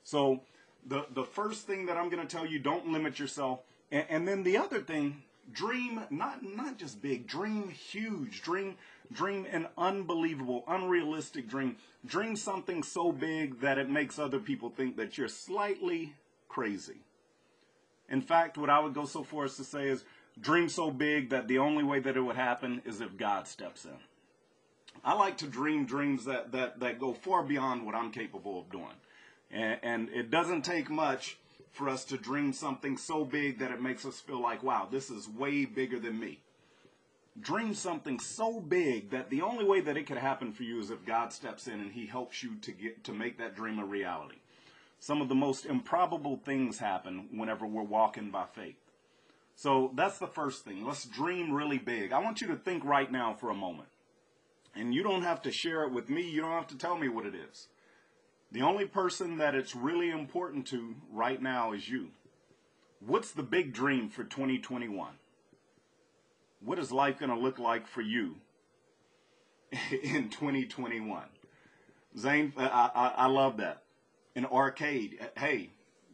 So 0.04 0.40
the 0.86 1.06
the 1.14 1.24
first 1.24 1.66
thing 1.66 1.86
that 1.86 1.96
I'm 1.96 2.08
going 2.08 2.26
to 2.26 2.36
tell 2.36 2.46
you, 2.46 2.58
don't 2.58 2.88
limit 2.88 3.18
yourself. 3.18 3.60
And, 3.92 4.06
and, 4.08 4.28
then 4.28 4.42
the 4.42 4.56
other 4.56 4.80
thing, 4.80 5.22
dream 5.52 6.00
not 6.10 6.42
not 6.42 6.76
just 6.76 7.00
big, 7.00 7.26
dream 7.26 7.68
huge, 7.68 8.42
dream 8.42 8.76
dream 9.12 9.46
an 9.52 9.68
unbelievable, 9.78 10.64
unrealistic 10.66 11.48
dream. 11.48 11.76
Dream 12.04 12.34
something 12.34 12.82
so 12.82 13.12
big 13.12 13.60
that 13.60 13.78
it 13.78 13.88
makes 13.88 14.18
other 14.18 14.40
people 14.40 14.70
think 14.70 14.96
that 14.96 15.16
you're 15.16 15.28
slightly 15.28 16.14
crazy. 16.48 17.00
In 18.08 18.22
fact, 18.22 18.58
what 18.58 18.70
I 18.70 18.80
would 18.80 18.94
go 18.94 19.04
so 19.04 19.22
far 19.22 19.44
as 19.44 19.56
to 19.56 19.64
say 19.64 19.88
is 19.88 20.04
dream 20.40 20.68
so 20.68 20.90
big 20.90 21.30
that 21.30 21.48
the 21.48 21.58
only 21.58 21.84
way 21.84 22.00
that 22.00 22.16
it 22.16 22.20
would 22.20 22.36
happen 22.36 22.82
is 22.84 23.00
if 23.00 23.16
God 23.16 23.46
steps 23.46 23.84
in. 23.84 23.98
I 25.04 25.14
like 25.14 25.38
to 25.38 25.46
dream 25.46 25.84
dreams 25.84 26.24
that, 26.26 26.52
that, 26.52 26.80
that 26.80 27.00
go 27.00 27.12
far 27.12 27.42
beyond 27.42 27.84
what 27.84 27.94
I'm 27.94 28.12
capable 28.12 28.60
of 28.60 28.70
doing. 28.70 28.94
And, 29.50 29.78
and 29.82 30.08
it 30.10 30.30
doesn't 30.30 30.62
take 30.62 30.88
much 30.88 31.38
for 31.72 31.88
us 31.88 32.04
to 32.06 32.18
dream 32.18 32.52
something 32.52 32.96
so 32.96 33.24
big 33.24 33.58
that 33.58 33.70
it 33.70 33.80
makes 33.80 34.04
us 34.04 34.20
feel 34.20 34.40
like, 34.40 34.62
wow, 34.62 34.86
this 34.90 35.10
is 35.10 35.28
way 35.28 35.64
bigger 35.64 35.98
than 35.98 36.18
me. 36.20 36.40
Dream 37.40 37.74
something 37.74 38.20
so 38.20 38.60
big 38.60 39.10
that 39.10 39.30
the 39.30 39.40
only 39.40 39.64
way 39.64 39.80
that 39.80 39.96
it 39.96 40.06
could 40.06 40.18
happen 40.18 40.52
for 40.52 40.64
you 40.64 40.78
is 40.80 40.90
if 40.90 41.04
God 41.06 41.32
steps 41.32 41.66
in 41.66 41.80
and 41.80 41.92
he 41.92 42.06
helps 42.06 42.42
you 42.42 42.56
to 42.56 42.72
get 42.72 43.04
to 43.04 43.12
make 43.12 43.38
that 43.38 43.56
dream 43.56 43.78
a 43.78 43.84
reality. 43.84 44.36
Some 45.00 45.22
of 45.22 45.30
the 45.30 45.34
most 45.34 45.64
improbable 45.64 46.36
things 46.44 46.78
happen 46.78 47.28
whenever 47.32 47.66
we're 47.66 47.82
walking 47.82 48.30
by 48.30 48.44
faith. 48.52 48.76
So 49.54 49.92
that's 49.94 50.18
the 50.18 50.26
first 50.26 50.64
thing. 50.64 50.84
Let's 50.84 51.04
dream 51.04 51.52
really 51.52 51.78
big. 51.78 52.12
I 52.12 52.18
want 52.18 52.40
you 52.40 52.46
to 52.48 52.56
think 52.56 52.84
right 52.84 53.10
now 53.10 53.34
for 53.34 53.50
a 53.50 53.54
moment. 53.54 53.88
And 54.74 54.94
you 54.94 55.02
don't 55.02 55.22
have 55.22 55.42
to 55.42 55.52
share 55.52 55.84
it 55.84 55.92
with 55.92 56.08
me. 56.08 56.22
You 56.22 56.40
don't 56.40 56.50
have 56.50 56.68
to 56.68 56.78
tell 56.78 56.96
me 56.96 57.08
what 57.08 57.26
it 57.26 57.34
is. 57.34 57.68
The 58.50 58.62
only 58.62 58.86
person 58.86 59.38
that 59.38 59.54
it's 59.54 59.74
really 59.74 60.10
important 60.10 60.66
to 60.68 60.96
right 61.10 61.40
now 61.40 61.72
is 61.72 61.88
you. 61.88 62.08
What's 63.00 63.32
the 63.32 63.42
big 63.42 63.72
dream 63.72 64.08
for 64.08 64.24
2021? 64.24 65.12
What 66.60 66.78
is 66.78 66.92
life 66.92 67.18
going 67.18 67.30
to 67.30 67.38
look 67.38 67.58
like 67.58 67.86
for 67.86 68.02
you 68.02 68.36
in 69.90 70.28
2021? 70.28 71.24
Zane, 72.16 72.52
I, 72.56 72.90
I, 72.94 73.08
I 73.16 73.26
love 73.26 73.56
that. 73.56 73.82
An 74.36 74.46
arcade. 74.46 75.18
Hey, 75.36 75.70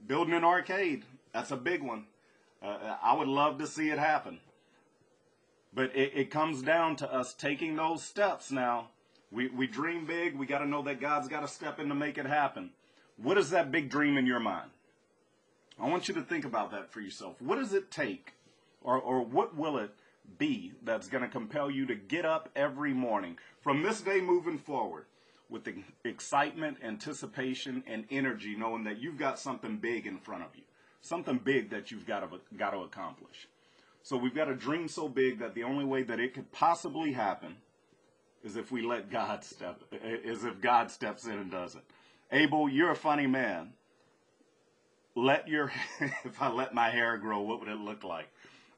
building 0.06 0.34
an 0.34 0.44
arcade, 0.44 1.04
that's 1.32 1.50
a 1.50 1.56
big 1.56 1.82
one. 1.82 2.04
Uh, 2.62 2.96
I 3.02 3.14
would 3.14 3.28
love 3.28 3.58
to 3.58 3.66
see 3.66 3.90
it 3.90 3.98
happen. 3.98 4.40
But 5.72 5.94
it, 5.94 6.12
it 6.14 6.30
comes 6.30 6.62
down 6.62 6.96
to 6.96 7.12
us 7.12 7.34
taking 7.34 7.76
those 7.76 8.02
steps 8.02 8.50
now. 8.50 8.88
We, 9.30 9.48
we 9.48 9.66
dream 9.66 10.06
big. 10.06 10.36
We 10.36 10.46
got 10.46 10.58
to 10.58 10.66
know 10.66 10.82
that 10.82 11.00
God's 11.00 11.28
got 11.28 11.40
to 11.40 11.48
step 11.48 11.78
in 11.78 11.88
to 11.88 11.94
make 11.94 12.18
it 12.18 12.26
happen. 12.26 12.70
What 13.16 13.38
is 13.38 13.50
that 13.50 13.70
big 13.70 13.90
dream 13.90 14.16
in 14.16 14.26
your 14.26 14.40
mind? 14.40 14.70
I 15.80 15.88
want 15.88 16.08
you 16.08 16.14
to 16.14 16.22
think 16.22 16.44
about 16.44 16.70
that 16.72 16.90
for 16.90 17.00
yourself. 17.00 17.40
What 17.40 17.56
does 17.56 17.72
it 17.72 17.90
take, 17.90 18.32
or, 18.82 18.98
or 18.98 19.22
what 19.22 19.56
will 19.56 19.78
it 19.78 19.90
be 20.38 20.72
that's 20.82 21.08
going 21.08 21.22
to 21.22 21.28
compel 21.28 21.70
you 21.70 21.86
to 21.86 21.94
get 21.94 22.24
up 22.24 22.48
every 22.56 22.92
morning 22.92 23.38
from 23.60 23.82
this 23.82 24.00
day 24.00 24.20
moving 24.20 24.58
forward 24.58 25.04
with 25.48 25.68
excitement, 26.04 26.78
anticipation, 26.82 27.82
and 27.86 28.04
energy, 28.10 28.54
knowing 28.56 28.84
that 28.84 28.98
you've 28.98 29.18
got 29.18 29.38
something 29.38 29.76
big 29.78 30.06
in 30.06 30.18
front 30.18 30.42
of 30.42 30.50
you, 30.54 30.62
something 31.00 31.38
big 31.38 31.70
that 31.70 31.90
you've 31.90 32.06
got 32.06 32.20
to, 32.20 32.40
got 32.56 32.70
to 32.70 32.78
accomplish. 32.78 33.48
So 34.02 34.16
we've 34.16 34.34
got 34.34 34.48
a 34.48 34.54
dream 34.54 34.88
so 34.88 35.08
big 35.08 35.38
that 35.40 35.54
the 35.54 35.64
only 35.64 35.84
way 35.84 36.02
that 36.02 36.20
it 36.20 36.34
could 36.34 36.50
possibly 36.52 37.12
happen 37.12 37.56
is 38.44 38.56
if 38.56 38.70
we 38.70 38.82
let 38.82 39.10
God 39.10 39.44
step, 39.44 39.82
is 40.02 40.44
if 40.44 40.60
God 40.60 40.90
steps 40.90 41.26
in 41.26 41.32
and 41.32 41.50
does 41.50 41.74
it. 41.74 41.82
Abel, 42.30 42.68
you're 42.68 42.90
a 42.90 42.96
funny 42.96 43.26
man. 43.26 43.72
Let 45.14 45.48
your, 45.48 45.72
if 46.24 46.40
I 46.40 46.50
let 46.50 46.74
my 46.74 46.90
hair 46.90 47.18
grow, 47.18 47.40
what 47.40 47.60
would 47.60 47.68
it 47.68 47.78
look 47.78 48.04
like? 48.04 48.28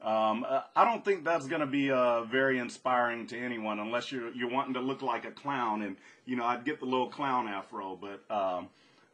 Um, 0.03 0.47
I 0.75 0.87
don't 0.87 1.05
think 1.05 1.25
that's 1.25 1.47
going 1.47 1.61
to 1.61 1.67
be 1.67 1.91
uh, 1.91 2.23
very 2.23 2.59
inspiring 2.59 3.27
to 3.29 3.39
anyone 3.39 3.79
unless 3.79 4.11
you're 4.11 4.31
you're 4.31 4.49
wanting 4.49 4.73
to 4.75 4.81
look 4.81 5.03
like 5.03 5.27
a 5.27 5.31
clown. 5.31 5.83
And 5.83 5.97
you 6.25 6.37
know, 6.37 6.45
I'd 6.45 6.65
get 6.65 6.81
the 6.81 6.87
little 6.87 7.09
clown 7.09 7.47
afro, 7.47 7.99
but 8.00 8.35
um, 8.35 8.69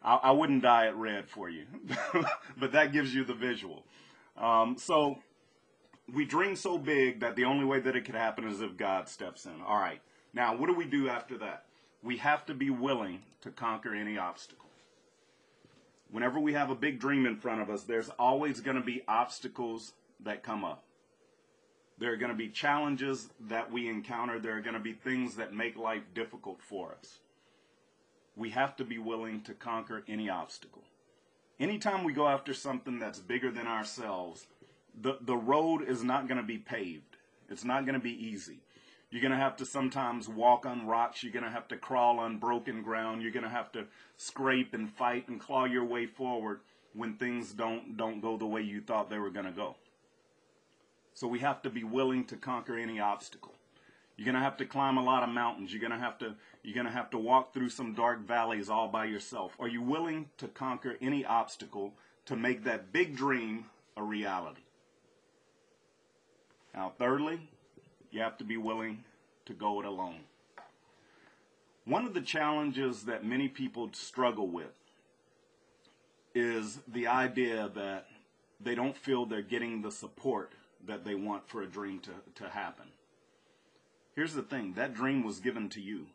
I, 0.06 0.14
I, 0.14 0.30
wouldn't 0.30 0.62
dye 0.62 0.86
it 0.86 0.94
red 0.94 1.28
for 1.28 1.50
you. 1.50 1.64
but 2.56 2.72
that 2.72 2.92
gives 2.92 3.12
you 3.12 3.24
the 3.24 3.34
visual. 3.34 3.82
Um, 4.38 4.76
so 4.78 5.18
we 6.12 6.24
dream 6.24 6.54
so 6.54 6.78
big 6.78 7.20
that 7.20 7.34
the 7.34 7.44
only 7.44 7.64
way 7.64 7.80
that 7.80 7.96
it 7.96 8.04
could 8.04 8.14
happen 8.14 8.46
is 8.46 8.60
if 8.60 8.76
God 8.76 9.08
steps 9.08 9.44
in. 9.44 9.60
All 9.66 9.78
right. 9.78 10.00
Now, 10.32 10.56
what 10.56 10.68
do 10.68 10.74
we 10.74 10.86
do 10.86 11.08
after 11.08 11.36
that? 11.38 11.64
We 12.02 12.18
have 12.18 12.46
to 12.46 12.54
be 12.54 12.70
willing 12.70 13.22
to 13.40 13.50
conquer 13.50 13.94
any 13.94 14.16
obstacle. 14.16 14.68
Whenever 16.10 16.38
we 16.38 16.52
have 16.52 16.70
a 16.70 16.76
big 16.76 17.00
dream 17.00 17.26
in 17.26 17.36
front 17.36 17.60
of 17.60 17.68
us, 17.68 17.82
there's 17.82 18.10
always 18.10 18.60
going 18.60 18.76
to 18.76 18.82
be 18.82 19.02
obstacles 19.08 19.92
that 20.20 20.44
come 20.44 20.64
up. 20.64 20.84
There 21.98 22.12
are 22.12 22.16
going 22.16 22.30
to 22.30 22.36
be 22.36 22.48
challenges 22.48 23.28
that 23.48 23.72
we 23.72 23.88
encounter. 23.88 24.38
There 24.38 24.56
are 24.56 24.60
going 24.60 24.74
to 24.74 24.80
be 24.80 24.92
things 24.92 25.36
that 25.36 25.52
make 25.52 25.76
life 25.76 26.02
difficult 26.14 26.60
for 26.62 26.94
us. 27.00 27.18
We 28.36 28.50
have 28.50 28.76
to 28.76 28.84
be 28.84 28.98
willing 28.98 29.40
to 29.42 29.54
conquer 29.54 30.04
any 30.06 30.28
obstacle. 30.28 30.84
Anytime 31.58 32.04
we 32.04 32.12
go 32.12 32.28
after 32.28 32.52
something 32.52 32.98
that's 32.98 33.18
bigger 33.18 33.50
than 33.50 33.66
ourselves, 33.66 34.46
the, 35.00 35.16
the 35.22 35.36
road 35.36 35.82
is 35.88 36.04
not 36.04 36.28
going 36.28 36.40
to 36.40 36.46
be 36.46 36.58
paved. 36.58 37.16
It's 37.48 37.64
not 37.64 37.86
going 37.86 37.94
to 37.94 38.00
be 38.00 38.26
easy. 38.26 38.58
You're 39.10 39.22
going 39.22 39.32
to 39.32 39.38
have 39.38 39.56
to 39.56 39.66
sometimes 39.66 40.28
walk 40.28 40.66
on 40.66 40.86
rocks. 40.86 41.22
You're 41.22 41.32
going 41.32 41.44
to 41.44 41.50
have 41.50 41.68
to 41.68 41.76
crawl 41.76 42.18
on 42.18 42.38
broken 42.38 42.82
ground. 42.82 43.22
You're 43.22 43.32
going 43.32 43.44
to 43.44 43.48
have 43.48 43.72
to 43.72 43.86
scrape 44.16 44.74
and 44.74 44.90
fight 44.90 45.28
and 45.28 45.40
claw 45.40 45.64
your 45.64 45.84
way 45.84 46.06
forward 46.06 46.60
when 46.92 47.14
things 47.14 47.52
don't, 47.52 47.96
don't 47.96 48.20
go 48.20 48.36
the 48.36 48.46
way 48.46 48.62
you 48.62 48.80
thought 48.80 49.08
they 49.08 49.18
were 49.18 49.30
going 49.30 49.46
to 49.46 49.52
go. 49.52 49.76
So 51.14 51.26
we 51.26 51.38
have 51.38 51.62
to 51.62 51.70
be 51.70 51.84
willing 51.84 52.24
to 52.26 52.36
conquer 52.36 52.76
any 52.76 53.00
obstacle. 53.00 53.54
You're 54.16 54.24
going 54.24 54.34
to 54.34 54.40
have 54.40 54.56
to 54.58 54.64
climb 54.64 54.96
a 54.96 55.04
lot 55.04 55.22
of 55.22 55.28
mountains. 55.28 55.72
You're 55.72 55.80
going 55.80 55.92
to 55.92 55.98
have 55.98 56.18
to 56.18 56.34
you're 56.62 56.74
going 56.74 56.86
to 56.86 56.92
have 56.92 57.10
to 57.10 57.18
walk 57.18 57.52
through 57.54 57.68
some 57.68 57.94
dark 57.94 58.26
valleys 58.26 58.68
all 58.68 58.88
by 58.88 59.04
yourself. 59.04 59.52
Are 59.60 59.68
you 59.68 59.82
willing 59.82 60.30
to 60.38 60.48
conquer 60.48 60.96
any 61.00 61.24
obstacle 61.24 61.92
to 62.24 62.34
make 62.34 62.64
that 62.64 62.92
big 62.92 63.16
dream 63.16 63.66
a 63.96 64.02
reality? 64.02 64.62
Now, 66.74 66.92
thirdly, 66.98 67.40
you 68.10 68.20
have 68.20 68.36
to 68.38 68.44
be 68.44 68.56
willing 68.56 69.04
to 69.44 69.52
go 69.52 69.80
it 69.80 69.86
alone. 69.86 70.20
One 71.84 72.04
of 72.04 72.14
the 72.14 72.20
challenges 72.20 73.04
that 73.04 73.24
many 73.24 73.48
people 73.48 73.90
struggle 73.92 74.48
with 74.48 74.74
is 76.34 76.80
the 76.88 77.06
idea 77.06 77.70
that 77.74 78.08
they 78.60 78.74
don't 78.74 78.96
feel 78.96 79.24
they're 79.24 79.40
getting 79.40 79.82
the 79.82 79.92
support 79.92 80.52
that 80.86 81.04
they 81.04 81.14
want 81.14 81.48
for 81.48 81.62
a 81.62 81.66
dream 81.66 82.00
to, 82.00 82.42
to 82.42 82.50
happen. 82.50 82.86
Here's 84.16 84.34
the 84.34 84.42
thing 84.42 84.72
that 84.74 84.94
dream 84.94 85.22
was 85.22 85.38
given 85.38 85.68
to 85.70 85.80
you. 85.80 86.06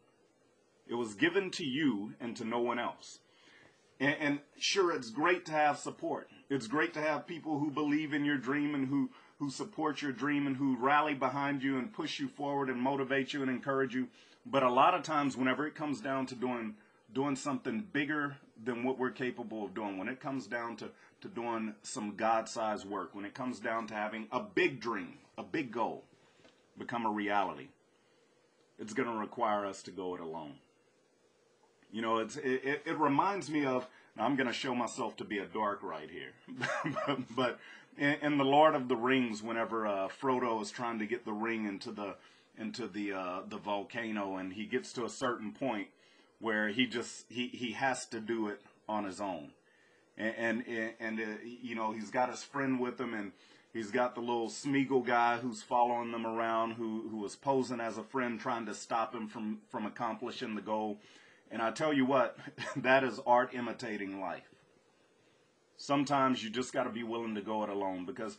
It 0.88 0.96
was 0.96 1.14
given 1.14 1.52
to 1.52 1.64
you 1.64 2.16
and 2.20 2.36
to 2.36 2.44
no 2.44 2.60
one 2.60 2.80
else. 2.80 3.20
And, 4.00 4.16
and, 4.20 4.40
sure, 4.58 4.92
it's 4.92 5.12
great 5.12 5.46
to 5.46 5.52
have 5.52 5.78
support. 5.78 6.28
It's 6.50 6.66
great 6.66 6.96
to 6.96 7.02
have 7.02 7.28
people 7.28 7.60
who 7.60 7.70
believe 7.70 8.14
in 8.14 8.26
your 8.26 8.38
dream 8.38 8.74
and 8.74 8.88
who, 8.88 9.12
who 9.38 9.52
support 9.52 10.02
your 10.02 10.12
dream 10.12 10.48
and 10.48 10.58
who 10.58 10.76
rally 10.76 11.14
behind 11.14 11.62
you 11.62 11.78
and 11.78 11.94
push 11.94 12.20
you 12.20 12.28
forward 12.28 12.70
and 12.70 12.82
motivate 12.82 13.32
you 13.32 13.44
and 13.44 13.52
encourage 13.52 13.94
you. 13.94 14.08
But 14.48 14.64
a 14.64 14.72
lot 14.72 14.96
of 14.96 15.04
times, 15.04 15.38
whenever 15.38 15.68
it 15.68 15.76
comes 15.76 16.02
down 16.02 16.26
to 16.28 16.36
doing 16.36 16.76
doing 17.14 17.36
something 17.36 17.86
bigger 17.92 18.38
than 18.64 18.84
what 18.84 18.98
we're 18.98 19.12
capable 19.12 19.66
of 19.66 19.74
doing, 19.74 19.98
when 19.98 20.08
it 20.08 20.20
comes 20.20 20.48
down 20.48 20.78
to, 20.78 20.90
to 21.20 21.28
doing 21.28 21.76
some 21.84 22.16
God 22.16 22.48
sized 22.48 22.88
work, 22.88 23.14
when 23.14 23.26
it 23.26 23.34
comes 23.34 23.60
down 23.60 23.86
to 23.88 23.94
having 23.94 24.28
a 24.32 24.40
big 24.40 24.80
dream, 24.80 25.18
a 25.38 25.44
big 25.44 25.72
goal 25.72 26.06
become 26.78 27.06
a 27.06 27.12
reality, 27.12 27.68
it's 28.82 28.94
going 28.94 29.08
to 29.08 29.16
require 29.16 29.66
us 29.66 29.84
to 29.84 29.92
go 29.92 30.16
it 30.16 30.22
alone. 30.22 30.56
You 31.92 32.02
know, 32.02 32.18
it's, 32.18 32.36
it, 32.38 32.82
it 32.86 32.98
reminds 32.98 33.50
me 33.50 33.64
of, 33.64 33.88
I'm 34.18 34.36
going 34.36 34.48
to 34.48 34.54
show 34.54 34.74
myself 34.74 35.16
to 35.18 35.24
be 35.24 35.38
a 35.38 35.46
dark 35.46 35.84
right 35.84 36.10
here, 36.10 36.34
but 37.36 37.60
in, 37.98 38.16
in, 38.22 38.38
the 38.38 38.44
Lord 38.44 38.76
of 38.76 38.88
the 38.88 38.96
Rings, 38.96 39.44
whenever 39.44 39.86
uh, 39.86 40.08
Frodo 40.08 40.62
is 40.62 40.72
trying 40.72 41.00
to 41.00 41.06
get 41.06 41.26
the 41.26 41.34
ring 41.34 41.66
into 41.66 41.92
the 41.92 42.16
into 42.58 42.88
the 42.88 43.14
uh, 43.14 43.42
the 43.48 43.58
volcano, 43.58 44.36
and 44.36 44.52
he 44.52 44.66
gets 44.66 44.92
to 44.94 45.06
a 45.06 45.10
certain 45.10 45.54
point 45.54 45.88
where 46.40 46.68
he 46.68 46.86
just 46.86 47.26
he, 47.30 47.48
he 47.48 47.72
has 47.72 48.06
to 48.08 48.20
do 48.20 48.50
it 48.50 48.62
on 48.90 49.06
his 49.06 49.22
own, 49.22 49.52
and 50.18 50.64
and, 50.68 50.94
and 51.00 51.20
uh, 51.20 51.24
you 51.44 51.76
know 51.76 51.94
he's 51.94 52.12
got 52.12 52.30
his 52.30 52.44
friend 52.44 52.80
with 52.80 53.00
him, 53.00 53.14
and 53.14 53.32
he's 53.74 53.92
got 53.92 54.16
the 54.16 54.22
little 54.22 54.50
Smeagol 54.50 55.06
guy 55.06 55.38
who's 55.38 55.62
following 55.62 56.12
them 56.12 56.26
around, 56.26 56.74
who 56.74 57.08
who 57.10 57.26
is 57.26 57.36
posing 57.36 57.80
as 57.80 57.98
a 57.98 58.04
friend, 58.04 58.40
trying 58.40 58.66
to 58.66 58.74
stop 58.74 59.14
him 59.14 59.28
from 59.28 59.60
from 59.70 59.86
accomplishing 59.86 60.56
the 60.56 60.62
goal. 60.62 61.00
And 61.50 61.62
I 61.62 61.72
tell 61.72 61.92
you 61.92 62.06
what, 62.06 62.38
that 62.78 63.04
is 63.04 63.20
art 63.26 63.54
imitating 63.54 64.22
life. 64.22 64.50
Sometimes 65.78 66.44
you 66.44 66.50
just 66.50 66.74
got 66.74 66.84
to 66.84 66.90
be 66.90 67.04
willing 67.04 67.36
to 67.36 67.42
go 67.42 67.64
it 67.64 67.70
alone 67.70 68.06
because 68.06 68.38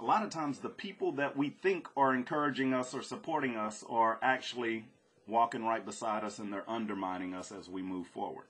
a 0.00 0.04
lot 0.04 0.22
of 0.22 0.30
times 0.30 0.58
the 0.58 0.68
people 0.68 1.12
that 1.12 1.36
we 1.36 1.50
think 1.50 1.86
are 1.96 2.14
encouraging 2.14 2.72
us 2.72 2.94
or 2.94 3.02
supporting 3.02 3.56
us 3.56 3.84
are 3.88 4.18
actually 4.22 4.86
walking 5.26 5.64
right 5.64 5.84
beside 5.84 6.24
us 6.24 6.38
and 6.38 6.52
they're 6.52 6.68
undermining 6.68 7.34
us 7.34 7.52
as 7.52 7.68
we 7.68 7.82
move 7.82 8.06
forward. 8.06 8.46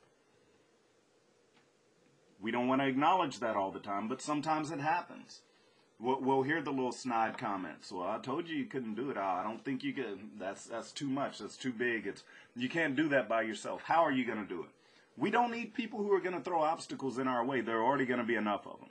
We 2.40 2.52
don't 2.52 2.68
want 2.68 2.80
to 2.80 2.86
acknowledge 2.86 3.40
that 3.40 3.56
all 3.56 3.72
the 3.72 3.80
time, 3.80 4.06
but 4.06 4.22
sometimes 4.22 4.70
it 4.70 4.78
happens. 4.78 5.40
We'll, 6.00 6.20
we'll 6.20 6.42
hear 6.42 6.62
the 6.62 6.70
little 6.70 6.92
snide 6.92 7.38
comments. 7.38 7.90
Well, 7.90 8.08
I 8.08 8.18
told 8.18 8.48
you 8.48 8.56
you 8.56 8.66
couldn't 8.66 8.94
do 8.94 9.10
it. 9.10 9.16
Oh, 9.16 9.20
I 9.20 9.42
don't 9.42 9.64
think 9.64 9.82
you 9.82 9.92
can. 9.92 10.30
That's 10.38 10.64
that's 10.64 10.92
too 10.92 11.08
much. 11.08 11.38
That's 11.38 11.56
too 11.56 11.72
big. 11.72 12.06
It's 12.06 12.22
you 12.56 12.68
can't 12.68 12.94
do 12.96 13.08
that 13.08 13.28
by 13.28 13.42
yourself. 13.42 13.82
How 13.84 14.02
are 14.04 14.12
you 14.12 14.24
going 14.24 14.40
to 14.40 14.48
do 14.48 14.62
it? 14.62 14.70
We 15.16 15.30
don't 15.30 15.50
need 15.50 15.74
people 15.74 15.98
who 15.98 16.12
are 16.12 16.20
going 16.20 16.36
to 16.36 16.40
throw 16.40 16.62
obstacles 16.62 17.18
in 17.18 17.26
our 17.26 17.44
way. 17.44 17.60
There 17.60 17.78
are 17.78 17.84
already 17.84 18.06
going 18.06 18.20
to 18.20 18.26
be 18.26 18.36
enough 18.36 18.66
of 18.66 18.78
them. 18.78 18.90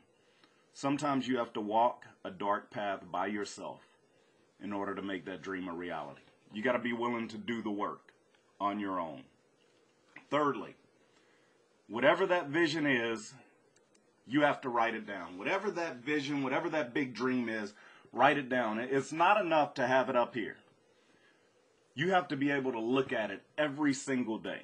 Sometimes 0.73 1.27
you 1.27 1.37
have 1.37 1.53
to 1.53 1.61
walk 1.61 2.05
a 2.25 2.29
dark 2.29 2.69
path 2.69 2.99
by 3.09 3.27
yourself 3.27 3.79
in 4.61 4.73
order 4.73 4.93
to 4.93 5.01
make 5.01 5.25
that 5.25 5.41
dream 5.41 5.69
a 5.69 5.73
reality. 5.73 6.21
You 6.53 6.61
got 6.61 6.73
to 6.73 6.79
be 6.79 6.93
willing 6.93 7.29
to 7.29 7.37
do 7.37 7.61
the 7.61 7.71
work 7.71 8.11
on 8.59 8.79
your 8.79 8.99
own. 8.99 9.23
Thirdly, 10.29 10.75
whatever 11.87 12.25
that 12.27 12.49
vision 12.49 12.85
is, 12.85 13.33
you 14.27 14.41
have 14.41 14.61
to 14.61 14.69
write 14.69 14.93
it 14.93 15.07
down. 15.07 15.37
Whatever 15.37 15.71
that 15.71 15.97
vision, 15.97 16.43
whatever 16.43 16.69
that 16.69 16.93
big 16.93 17.13
dream 17.13 17.47
is, 17.47 17.73
write 18.11 18.37
it 18.37 18.49
down. 18.49 18.79
It's 18.79 19.11
not 19.11 19.39
enough 19.39 19.73
to 19.75 19.87
have 19.87 20.09
it 20.09 20.15
up 20.15 20.35
here. 20.35 20.57
You 21.95 22.11
have 22.11 22.27
to 22.27 22.37
be 22.37 22.51
able 22.51 22.73
to 22.73 22.79
look 22.79 23.11
at 23.13 23.31
it 23.31 23.41
every 23.57 23.93
single 23.93 24.37
day. 24.37 24.63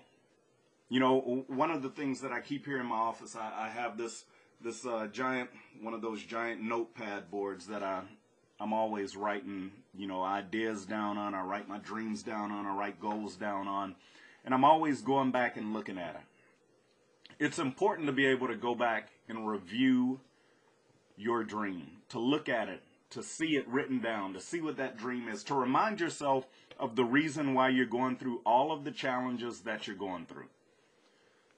You 0.90 1.00
know, 1.00 1.46
one 1.48 1.72
of 1.72 1.82
the 1.82 1.90
things 1.90 2.22
that 2.22 2.32
I 2.32 2.42
keep 2.42 2.66
here 2.66 2.80
in 2.80 2.86
my 2.86 2.96
office, 2.96 3.36
I, 3.36 3.66
I 3.66 3.70
have 3.70 3.98
this 3.98 4.26
this 4.62 4.86
uh, 4.86 5.08
giant, 5.12 5.50
one 5.82 5.94
of 5.94 6.02
those 6.02 6.24
giant 6.24 6.62
notepad 6.62 7.32
boards 7.32 7.68
that 7.68 7.84
I 7.84 8.02
I'm 8.60 8.72
always 8.74 9.16
writing, 9.16 9.72
you 9.98 10.08
know, 10.08 10.22
ideas 10.22 10.86
down 10.86 11.18
on. 11.18 11.34
I 11.34 11.42
write 11.42 11.68
my 11.68 11.80
dreams 11.80 12.22
down 12.22 12.52
on. 12.52 12.66
I 12.66 12.76
write 12.76 13.00
goals 13.00 13.36
down 13.36 13.68
on, 13.68 13.96
and 14.46 14.54
I'm 14.54 14.64
always 14.64 15.02
going 15.02 15.32
back 15.32 15.58
and 15.58 15.74
looking 15.74 15.98
at 15.98 16.16
it 16.16 16.22
it's 17.40 17.60
important 17.60 18.08
to 18.08 18.14
be 18.14 18.26
able 18.26 18.48
to 18.48 18.56
go 18.56 18.76
back 18.76 19.10
and 19.28 19.48
review 19.48 20.20
your 21.18 21.44
dream, 21.44 21.88
to 22.10 22.20
look 22.20 22.50
at 22.50 22.70
it, 22.70 22.82
to 23.12 23.24
see 23.24 23.56
it 23.56 23.68
written 23.68 24.00
down, 24.00 24.34
to 24.34 24.40
see 24.40 24.62
what 24.62 24.78
that 24.78 24.98
dream 24.98 25.28
is, 25.28 25.44
to 25.44 25.54
remind 25.54 26.00
yourself 26.00 26.48
of 26.80 26.96
the 26.96 27.04
reason 27.04 27.54
why 27.54 27.70
you're 27.70 27.86
going 27.86 28.18
through 28.18 28.42
all 28.46 28.72
of 28.72 28.84
the 28.84 28.92
challenges 28.92 29.62
that 29.62 29.88
you're 29.88 29.96
going 29.96 30.26
through. 30.26 30.48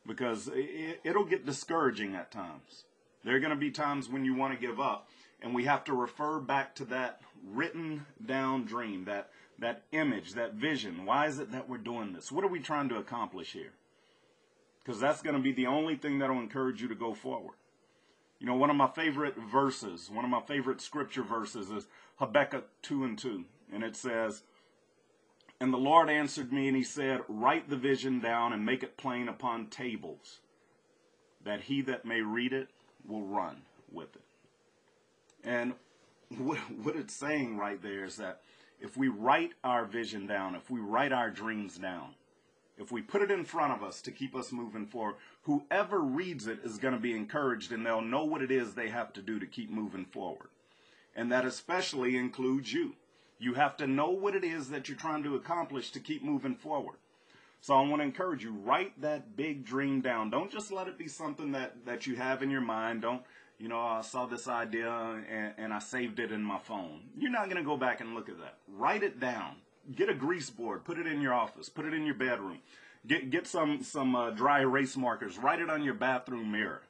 Because 0.05 0.49
it, 0.53 1.15
will 1.15 1.23
get 1.23 1.45
discouraging 1.45 2.13
at 2.13 2.31
times. 2.31 2.83
There 3.23 3.35
are 3.35 3.39
going 3.39 3.51
to 3.51 3.55
be 3.55 3.71
times 3.71 4.09
when 4.09 4.25
you 4.25 4.35
want 4.35 4.53
to 4.53 4.67
give 4.67 4.79
up, 4.79 5.09
and 5.41 5.55
we 5.55 5.65
have 5.65 5.83
to 5.85 5.93
refer 5.93 6.39
back 6.39 6.75
to 6.75 6.85
that 6.85 7.21
written 7.47 8.05
down 8.23 8.65
dream, 8.65 9.05
that, 9.05 9.29
that 9.59 9.83
image, 9.91 10.33
that 10.33 10.53
vision. 10.53 11.05
Why 11.05 11.27
is 11.27 11.39
it 11.39 11.51
that 11.53 11.69
we're 11.69 11.77
doing 11.77 12.13
this? 12.13 12.31
What 12.31 12.43
are 12.43 12.49
we 12.49 12.59
trying 12.59 12.89
to 12.89 12.97
accomplish 12.97 13.53
here? 13.53 13.71
Because 14.85 15.01
that's 15.01 15.21
going 15.21 15.35
to 15.35 15.41
be 15.41 15.51
the 15.51 15.67
only 15.67 15.95
thing 15.95 16.19
that 16.19 16.29
will 16.29 16.39
encourage 16.39 16.81
you 16.81 16.87
to 16.87 16.95
go 16.95 17.13
forward. 17.13 17.55
You 18.39 18.45
know, 18.45 18.55
one 18.55 18.69
of 18.69 18.75
my 18.75 18.87
favorite 18.87 19.35
verses, 19.35 20.09
one 20.11 20.23
of 20.23 20.29
my 20.29 20.41
favorite 20.41 20.79
scripture 20.79 21.23
verses 21.23 21.71
is 21.71 21.87
Habakkuk 22.17 22.67
2 22.83 23.03
and 23.03 23.17
2. 23.17 23.45
And 23.73 23.83
it 23.83 23.95
says, 23.95 24.43
And 25.59 25.73
the 25.73 25.77
Lord 25.77 26.09
answered 26.09 26.51
me, 26.51 26.67
and 26.67 26.77
he 26.77 26.83
said, 26.83 27.21
Write 27.27 27.69
the 27.69 27.77
vision 27.77 28.19
down 28.19 28.53
and 28.53 28.65
make 28.65 28.83
it 28.83 28.97
plain 28.97 29.27
upon 29.27 29.67
tables, 29.67 30.39
that 31.43 31.61
he 31.61 31.81
that 31.81 32.05
may 32.05 32.21
read 32.21 32.53
it 32.53 32.69
will 33.07 33.23
run 33.23 33.63
with 33.91 34.15
it. 34.15 34.21
And 35.43 35.73
what, 36.37 36.59
what 36.83 36.95
it's 36.95 37.13
saying 37.13 37.57
right 37.57 37.81
there 37.81 38.03
is 38.03 38.17
that 38.17 38.41
if 38.79 38.97
we 38.97 39.07
write 39.07 39.53
our 39.63 39.85
vision 39.85 40.27
down, 40.27 40.53
if 40.53 40.69
we 40.69 40.79
write 40.79 41.11
our 41.11 41.31
dreams 41.31 41.77
down, 41.77 42.13
if 42.77 42.91
we 42.91 43.01
put 43.01 43.21
it 43.21 43.31
in 43.31 43.45
front 43.45 43.73
of 43.73 43.83
us 43.83 44.01
to 44.01 44.11
keep 44.11 44.35
us 44.35 44.51
moving 44.51 44.85
forward, 44.85 45.15
whoever 45.43 45.99
reads 45.99 46.47
it 46.47 46.59
is 46.63 46.77
going 46.77 46.93
to 46.93 46.99
be 46.99 47.15
encouraged 47.15 47.71
and 47.71 47.85
they'll 47.85 48.01
know 48.01 48.25
what 48.25 48.41
it 48.41 48.51
is 48.51 48.73
they 48.73 48.89
have 48.89 49.13
to 49.13 49.21
do 49.21 49.39
to 49.39 49.45
keep 49.45 49.69
moving 49.69 50.05
forward. 50.05 50.49
And 51.15 51.31
that 51.31 51.45
especially 51.45 52.17
includes 52.17 52.73
you. 52.73 52.95
You 53.39 53.53
have 53.53 53.77
to 53.77 53.87
know 53.87 54.09
what 54.09 54.35
it 54.35 54.43
is 54.43 54.69
that 54.69 54.89
you're 54.89 54.97
trying 54.97 55.23
to 55.23 55.35
accomplish 55.35 55.91
to 55.91 55.99
keep 55.99 56.23
moving 56.23 56.55
forward. 56.55 56.97
So 57.61 57.73
I 57.73 57.81
want 57.87 58.01
to 58.01 58.05
encourage 58.05 58.43
you, 58.43 58.53
write 58.53 58.99
that 59.01 59.35
big 59.35 59.65
dream 59.65 60.01
down. 60.01 60.29
Don't 60.29 60.51
just 60.51 60.71
let 60.71 60.87
it 60.87 60.97
be 60.97 61.07
something 61.07 61.53
that, 61.53 61.85
that 61.85 62.05
you 62.05 62.15
have 62.15 62.43
in 62.43 62.51
your 62.51 62.61
mind. 62.61 63.01
Don't, 63.01 63.23
you 63.57 63.69
know, 63.69 63.79
oh, 63.79 63.97
I 63.97 64.01
saw 64.01 64.25
this 64.25 64.47
idea 64.47 64.91
and, 65.29 65.53
and 65.57 65.73
I 65.73 65.79
saved 65.79 66.19
it 66.19 66.31
in 66.31 66.43
my 66.43 66.59
phone. 66.59 67.01
You're 67.17 67.31
not 67.31 67.45
going 67.45 67.57
to 67.57 67.63
go 67.63 67.77
back 67.77 68.01
and 68.01 68.13
look 68.13 68.29
at 68.29 68.37
that. 68.39 68.57
Write 68.67 69.01
it 69.01 69.19
down 69.19 69.55
get 69.93 70.09
a 70.09 70.13
grease 70.13 70.49
board, 70.49 70.83
put 70.83 70.97
it 70.97 71.07
in 71.07 71.21
your 71.21 71.33
office, 71.33 71.69
put 71.69 71.85
it 71.85 71.93
in 71.93 72.05
your 72.05 72.15
bedroom. 72.15 72.59
Get 73.07 73.29
get 73.29 73.47
some 73.47 73.83
some 73.83 74.15
uh, 74.15 74.31
dry 74.31 74.61
erase 74.61 74.97
markers, 74.97 75.37
write 75.37 75.59
it 75.59 75.69
on 75.69 75.83
your 75.83 75.93
bathroom 75.93 76.51
mirror. 76.51 76.81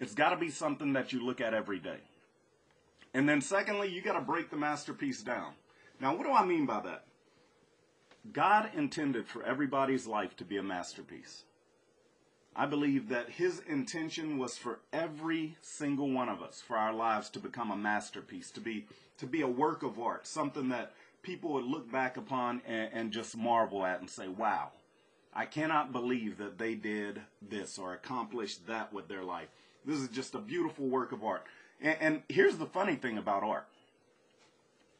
It's 0.00 0.14
got 0.14 0.30
to 0.30 0.36
be 0.36 0.50
something 0.50 0.92
that 0.92 1.12
you 1.12 1.24
look 1.24 1.40
at 1.40 1.54
every 1.54 1.78
day. 1.78 1.98
And 3.14 3.28
then 3.28 3.40
secondly, 3.40 3.88
you 3.88 4.02
got 4.02 4.12
to 4.12 4.20
break 4.20 4.50
the 4.50 4.56
masterpiece 4.56 5.22
down. 5.22 5.54
Now, 6.00 6.14
what 6.14 6.24
do 6.24 6.32
I 6.32 6.44
mean 6.44 6.66
by 6.66 6.80
that? 6.80 7.04
God 8.32 8.70
intended 8.76 9.26
for 9.26 9.42
everybody's 9.42 10.06
life 10.06 10.36
to 10.36 10.44
be 10.44 10.56
a 10.56 10.62
masterpiece. 10.62 11.44
I 12.54 12.66
believe 12.66 13.08
that 13.08 13.30
his 13.30 13.60
intention 13.68 14.36
was 14.36 14.58
for 14.58 14.80
every 14.92 15.56
single 15.62 16.10
one 16.10 16.28
of 16.28 16.42
us, 16.42 16.60
for 16.60 16.76
our 16.76 16.92
lives 16.92 17.30
to 17.30 17.38
become 17.38 17.70
a 17.70 17.76
masterpiece, 17.76 18.50
to 18.52 18.60
be 18.60 18.86
to 19.18 19.26
be 19.26 19.40
a 19.40 19.48
work 19.48 19.82
of 19.82 19.98
art, 19.98 20.26
something 20.26 20.68
that 20.68 20.92
people 21.22 21.52
would 21.52 21.64
look 21.64 21.90
back 21.90 22.16
upon 22.16 22.62
and, 22.66 22.90
and 22.92 23.12
just 23.12 23.36
marvel 23.36 23.84
at 23.84 24.00
and 24.00 24.08
say, 24.10 24.28
"Wow, 24.28 24.72
I 25.34 25.46
cannot 25.46 25.92
believe 25.92 26.38
that 26.38 26.58
they 26.58 26.74
did 26.74 27.20
this 27.42 27.78
or 27.78 27.92
accomplished 27.92 28.66
that 28.66 28.92
with 28.92 29.08
their 29.08 29.24
life." 29.24 29.48
This 29.84 29.98
is 29.98 30.08
just 30.08 30.34
a 30.34 30.40
beautiful 30.40 30.86
work 30.86 31.12
of 31.12 31.24
art. 31.24 31.44
And, 31.80 31.96
and 32.00 32.22
here's 32.28 32.58
the 32.58 32.66
funny 32.66 32.96
thing 32.96 33.18
about 33.18 33.42
art: 33.42 33.66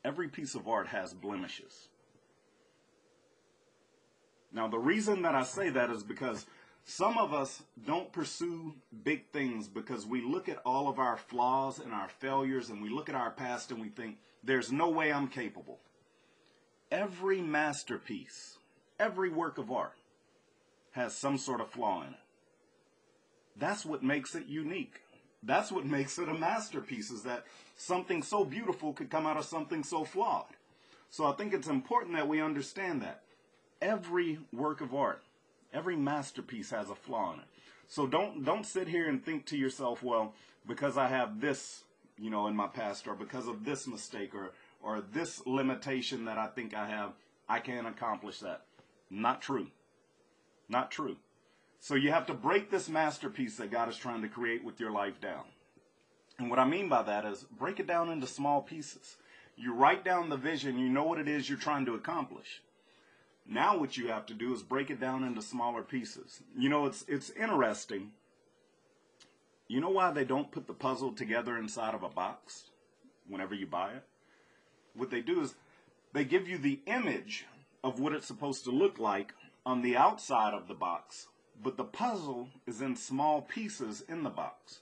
every 0.04 0.28
piece 0.28 0.54
of 0.54 0.68
art 0.68 0.88
has 0.88 1.12
blemishes. 1.12 1.88
Now, 4.52 4.68
the 4.68 4.78
reason 4.78 5.22
that 5.22 5.34
I 5.34 5.42
say 5.42 5.68
that 5.70 5.90
is 5.90 6.02
because 6.02 6.46
some 6.84 7.18
of 7.18 7.34
us 7.34 7.62
don't 7.86 8.10
pursue 8.12 8.74
big 9.04 9.30
things 9.30 9.68
because 9.68 10.06
we 10.06 10.22
look 10.22 10.48
at 10.48 10.62
all 10.64 10.88
of 10.88 10.98
our 10.98 11.18
flaws 11.18 11.78
and 11.80 11.92
our 11.92 12.08
failures 12.08 12.70
and 12.70 12.82
we 12.82 12.88
look 12.88 13.10
at 13.10 13.14
our 13.14 13.30
past 13.30 13.70
and 13.70 13.80
we 13.80 13.90
think, 13.90 14.16
there's 14.42 14.72
no 14.72 14.88
way 14.88 15.12
I'm 15.12 15.28
capable. 15.28 15.80
Every 16.90 17.40
masterpiece, 17.40 18.58
every 18.98 19.28
work 19.28 19.58
of 19.58 19.70
art 19.70 19.94
has 20.92 21.14
some 21.14 21.38
sort 21.38 21.60
of 21.60 21.70
flaw 21.70 22.02
in 22.02 22.14
it. 22.14 22.20
That's 23.56 23.84
what 23.84 24.02
makes 24.02 24.34
it 24.34 24.46
unique. 24.46 25.02
That's 25.42 25.70
what 25.70 25.84
makes 25.84 26.18
it 26.18 26.28
a 26.28 26.34
masterpiece 26.34 27.10
is 27.10 27.22
that 27.22 27.44
something 27.76 28.22
so 28.22 28.44
beautiful 28.44 28.92
could 28.92 29.10
come 29.10 29.26
out 29.26 29.36
of 29.36 29.44
something 29.44 29.84
so 29.84 30.04
flawed. 30.04 30.46
So 31.10 31.26
I 31.26 31.32
think 31.32 31.54
it's 31.54 31.68
important 31.68 32.14
that 32.16 32.28
we 32.28 32.40
understand 32.40 33.02
that. 33.02 33.22
Every 33.80 34.38
work 34.52 34.80
of 34.80 34.94
art 34.94 35.22
Every 35.72 35.96
masterpiece 35.96 36.70
has 36.70 36.88
a 36.88 36.94
flaw 36.94 37.34
in 37.34 37.40
it. 37.40 37.46
So 37.88 38.06
don't 38.06 38.44
don't 38.44 38.64
sit 38.64 38.88
here 38.88 39.08
and 39.08 39.22
think 39.22 39.46
to 39.46 39.56
yourself, 39.56 40.02
well, 40.02 40.34
because 40.66 40.96
I 40.96 41.08
have 41.08 41.40
this, 41.40 41.84
you 42.18 42.30
know, 42.30 42.46
in 42.46 42.56
my 42.56 42.66
past, 42.66 43.06
or 43.06 43.14
because 43.14 43.48
of 43.48 43.64
this 43.64 43.86
mistake, 43.86 44.34
or 44.34 44.52
or 44.82 45.00
this 45.00 45.44
limitation 45.46 46.24
that 46.26 46.38
I 46.38 46.46
think 46.46 46.74
I 46.74 46.88
have, 46.88 47.12
I 47.48 47.60
can't 47.60 47.86
accomplish 47.86 48.40
that. 48.40 48.62
Not 49.10 49.40
true. 49.42 49.68
Not 50.68 50.90
true. 50.90 51.16
So 51.80 51.94
you 51.94 52.10
have 52.10 52.26
to 52.26 52.34
break 52.34 52.70
this 52.70 52.88
masterpiece 52.88 53.56
that 53.56 53.70
God 53.70 53.88
is 53.88 53.96
trying 53.96 54.22
to 54.22 54.28
create 54.28 54.64
with 54.64 54.80
your 54.80 54.90
life 54.90 55.20
down. 55.20 55.44
And 56.38 56.50
what 56.50 56.58
I 56.58 56.64
mean 56.64 56.88
by 56.88 57.02
that 57.02 57.24
is 57.24 57.44
break 57.44 57.80
it 57.80 57.86
down 57.86 58.10
into 58.10 58.26
small 58.26 58.62
pieces. 58.62 59.16
You 59.56 59.74
write 59.74 60.04
down 60.04 60.28
the 60.28 60.36
vision, 60.36 60.78
you 60.78 60.88
know 60.88 61.04
what 61.04 61.18
it 61.18 61.28
is 61.28 61.48
you're 61.48 61.58
trying 61.58 61.84
to 61.86 61.94
accomplish. 61.94 62.62
Now 63.46 63.78
what 63.78 63.96
you 63.96 64.08
have 64.08 64.26
to 64.26 64.34
do 64.34 64.52
is 64.52 64.62
break 64.62 64.90
it 64.90 65.00
down 65.00 65.24
into 65.24 65.40
smaller 65.40 65.82
pieces. 65.82 66.42
You 66.56 66.68
know, 66.68 66.86
it's 66.86 67.04
it's 67.08 67.30
interesting. 67.30 68.12
You 69.66 69.80
know 69.80 69.90
why 69.90 70.12
they 70.12 70.24
don't 70.24 70.50
put 70.52 70.66
the 70.66 70.74
puzzle 70.74 71.12
together 71.12 71.56
inside 71.56 71.94
of 71.94 72.02
a 72.02 72.08
box 72.08 72.64
whenever 73.26 73.54
you 73.54 73.66
buy 73.66 73.92
it? 73.92 74.04
What 74.94 75.10
they 75.10 75.20
do 75.20 75.40
is 75.40 75.54
they 76.12 76.24
give 76.24 76.48
you 76.48 76.58
the 76.58 76.80
image 76.86 77.46
of 77.84 78.00
what 78.00 78.12
it's 78.12 78.26
supposed 78.26 78.64
to 78.64 78.70
look 78.70 78.98
like 78.98 79.34
on 79.64 79.82
the 79.82 79.96
outside 79.96 80.54
of 80.54 80.68
the 80.68 80.74
box, 80.74 81.28
but 81.62 81.76
the 81.76 81.84
puzzle 81.84 82.48
is 82.66 82.80
in 82.80 82.96
small 82.96 83.42
pieces 83.42 84.02
in 84.08 84.22
the 84.22 84.30
box. 84.30 84.80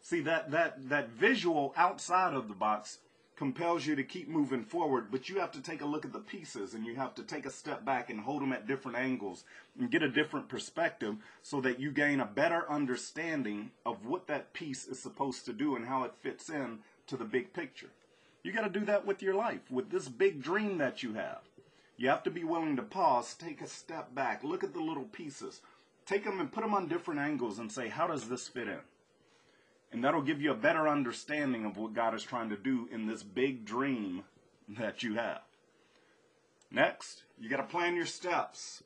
See 0.00 0.20
that 0.20 0.50
that 0.50 0.88
that 0.88 1.10
visual 1.10 1.72
outside 1.76 2.34
of 2.34 2.48
the 2.48 2.54
box 2.54 2.98
compels 3.36 3.86
you 3.86 3.96
to 3.96 4.04
keep 4.04 4.28
moving 4.28 4.62
forward, 4.62 5.08
but 5.10 5.28
you 5.28 5.40
have 5.40 5.50
to 5.52 5.60
take 5.60 5.80
a 5.80 5.86
look 5.86 6.04
at 6.04 6.12
the 6.12 6.20
pieces 6.20 6.74
and 6.74 6.86
you 6.86 6.94
have 6.94 7.14
to 7.14 7.22
take 7.22 7.46
a 7.46 7.50
step 7.50 7.84
back 7.84 8.10
and 8.10 8.20
hold 8.20 8.42
them 8.42 8.52
at 8.52 8.66
different 8.66 8.96
angles 8.96 9.44
and 9.78 9.90
get 9.90 10.02
a 10.02 10.08
different 10.08 10.48
perspective 10.48 11.16
so 11.42 11.60
that 11.60 11.80
you 11.80 11.90
gain 11.90 12.20
a 12.20 12.26
better 12.26 12.70
understanding 12.70 13.70
of 13.84 14.06
what 14.06 14.26
that 14.26 14.52
piece 14.52 14.86
is 14.86 14.98
supposed 14.98 15.44
to 15.44 15.52
do 15.52 15.74
and 15.74 15.86
how 15.86 16.04
it 16.04 16.14
fits 16.20 16.50
in 16.50 16.78
to 17.06 17.16
the 17.16 17.24
big 17.24 17.52
picture. 17.52 17.90
You 18.42 18.52
got 18.52 18.62
to 18.62 18.80
do 18.80 18.84
that 18.86 19.06
with 19.06 19.22
your 19.22 19.34
life, 19.34 19.70
with 19.70 19.90
this 19.90 20.08
big 20.08 20.42
dream 20.42 20.78
that 20.78 21.02
you 21.02 21.14
have. 21.14 21.40
You 21.96 22.08
have 22.08 22.24
to 22.24 22.30
be 22.30 22.42
willing 22.42 22.76
to 22.76 22.82
pause, 22.82 23.34
take 23.34 23.60
a 23.60 23.66
step 23.66 24.14
back, 24.14 24.42
look 24.42 24.64
at 24.64 24.72
the 24.72 24.80
little 24.80 25.04
pieces, 25.04 25.60
take 26.06 26.24
them 26.24 26.40
and 26.40 26.50
put 26.50 26.62
them 26.62 26.74
on 26.74 26.88
different 26.88 27.20
angles 27.20 27.58
and 27.58 27.70
say, 27.70 27.88
how 27.88 28.08
does 28.08 28.28
this 28.28 28.48
fit 28.48 28.66
in? 28.66 28.80
And 29.92 30.02
that'll 30.02 30.22
give 30.22 30.40
you 30.40 30.50
a 30.50 30.56
better 30.56 30.88
understanding 30.88 31.64
of 31.64 31.76
what 31.76 31.94
God 31.94 32.14
is 32.14 32.22
trying 32.22 32.48
to 32.48 32.56
do 32.56 32.88
in 32.90 33.06
this 33.06 33.22
big 33.22 33.64
dream 33.64 34.24
that 34.68 35.02
you 35.02 35.14
have. 35.14 35.42
Next, 36.70 37.22
you 37.38 37.48
got 37.50 37.58
to 37.58 37.64
plan 37.64 37.94
your 37.94 38.06
steps. 38.06 38.82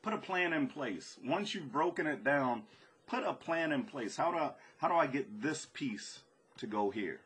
Put 0.00 0.14
a 0.14 0.18
plan 0.18 0.52
in 0.52 0.68
place. 0.68 1.18
Once 1.24 1.54
you've 1.54 1.72
broken 1.72 2.06
it 2.06 2.22
down, 2.22 2.62
put 3.08 3.24
a 3.24 3.32
plan 3.32 3.72
in 3.72 3.82
place. 3.82 4.16
How 4.16 4.30
do 4.30 4.38
I, 4.38 4.50
how 4.78 4.88
do 4.88 4.94
I 4.94 5.08
get 5.08 5.42
this 5.42 5.66
piece 5.66 6.20
to 6.58 6.66
go 6.66 6.90
here? 6.90 7.20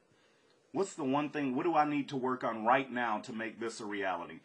What's 0.72 0.94
the 0.94 1.04
one 1.04 1.28
thing, 1.28 1.54
what 1.54 1.64
do 1.64 1.74
I 1.74 1.84
need 1.84 2.08
to 2.08 2.16
work 2.16 2.42
on 2.44 2.64
right 2.64 2.90
now 2.90 3.18
to 3.20 3.32
make 3.32 3.60
this 3.60 3.80
a 3.80 3.84
reality? 3.84 4.40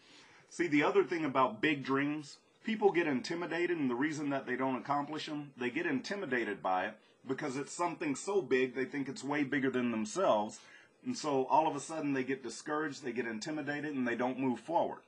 See, 0.49 0.67
the 0.67 0.83
other 0.83 1.03
thing 1.03 1.23
about 1.23 1.61
big 1.61 1.83
dreams, 1.83 2.37
people 2.65 2.91
get 2.91 3.07
intimidated, 3.07 3.77
and 3.77 3.89
the 3.89 3.95
reason 3.95 4.29
that 4.29 4.45
they 4.45 4.57
don't 4.57 4.75
accomplish 4.75 5.27
them, 5.27 5.51
they 5.57 5.69
get 5.69 5.85
intimidated 5.85 6.61
by 6.61 6.85
it 6.87 6.97
because 7.25 7.55
it's 7.57 7.71
something 7.71 8.15
so 8.15 8.41
big 8.41 8.75
they 8.75 8.85
think 8.85 9.07
it's 9.07 9.23
way 9.23 9.43
bigger 9.43 9.69
than 9.69 9.91
themselves. 9.91 10.59
And 11.05 11.17
so 11.17 11.45
all 11.45 11.67
of 11.67 11.75
a 11.75 11.79
sudden 11.79 12.13
they 12.13 12.23
get 12.23 12.43
discouraged, 12.43 13.03
they 13.03 13.11
get 13.13 13.25
intimidated, 13.25 13.95
and 13.95 14.07
they 14.07 14.15
don't 14.15 14.39
move 14.39 14.59
forward. 14.59 14.99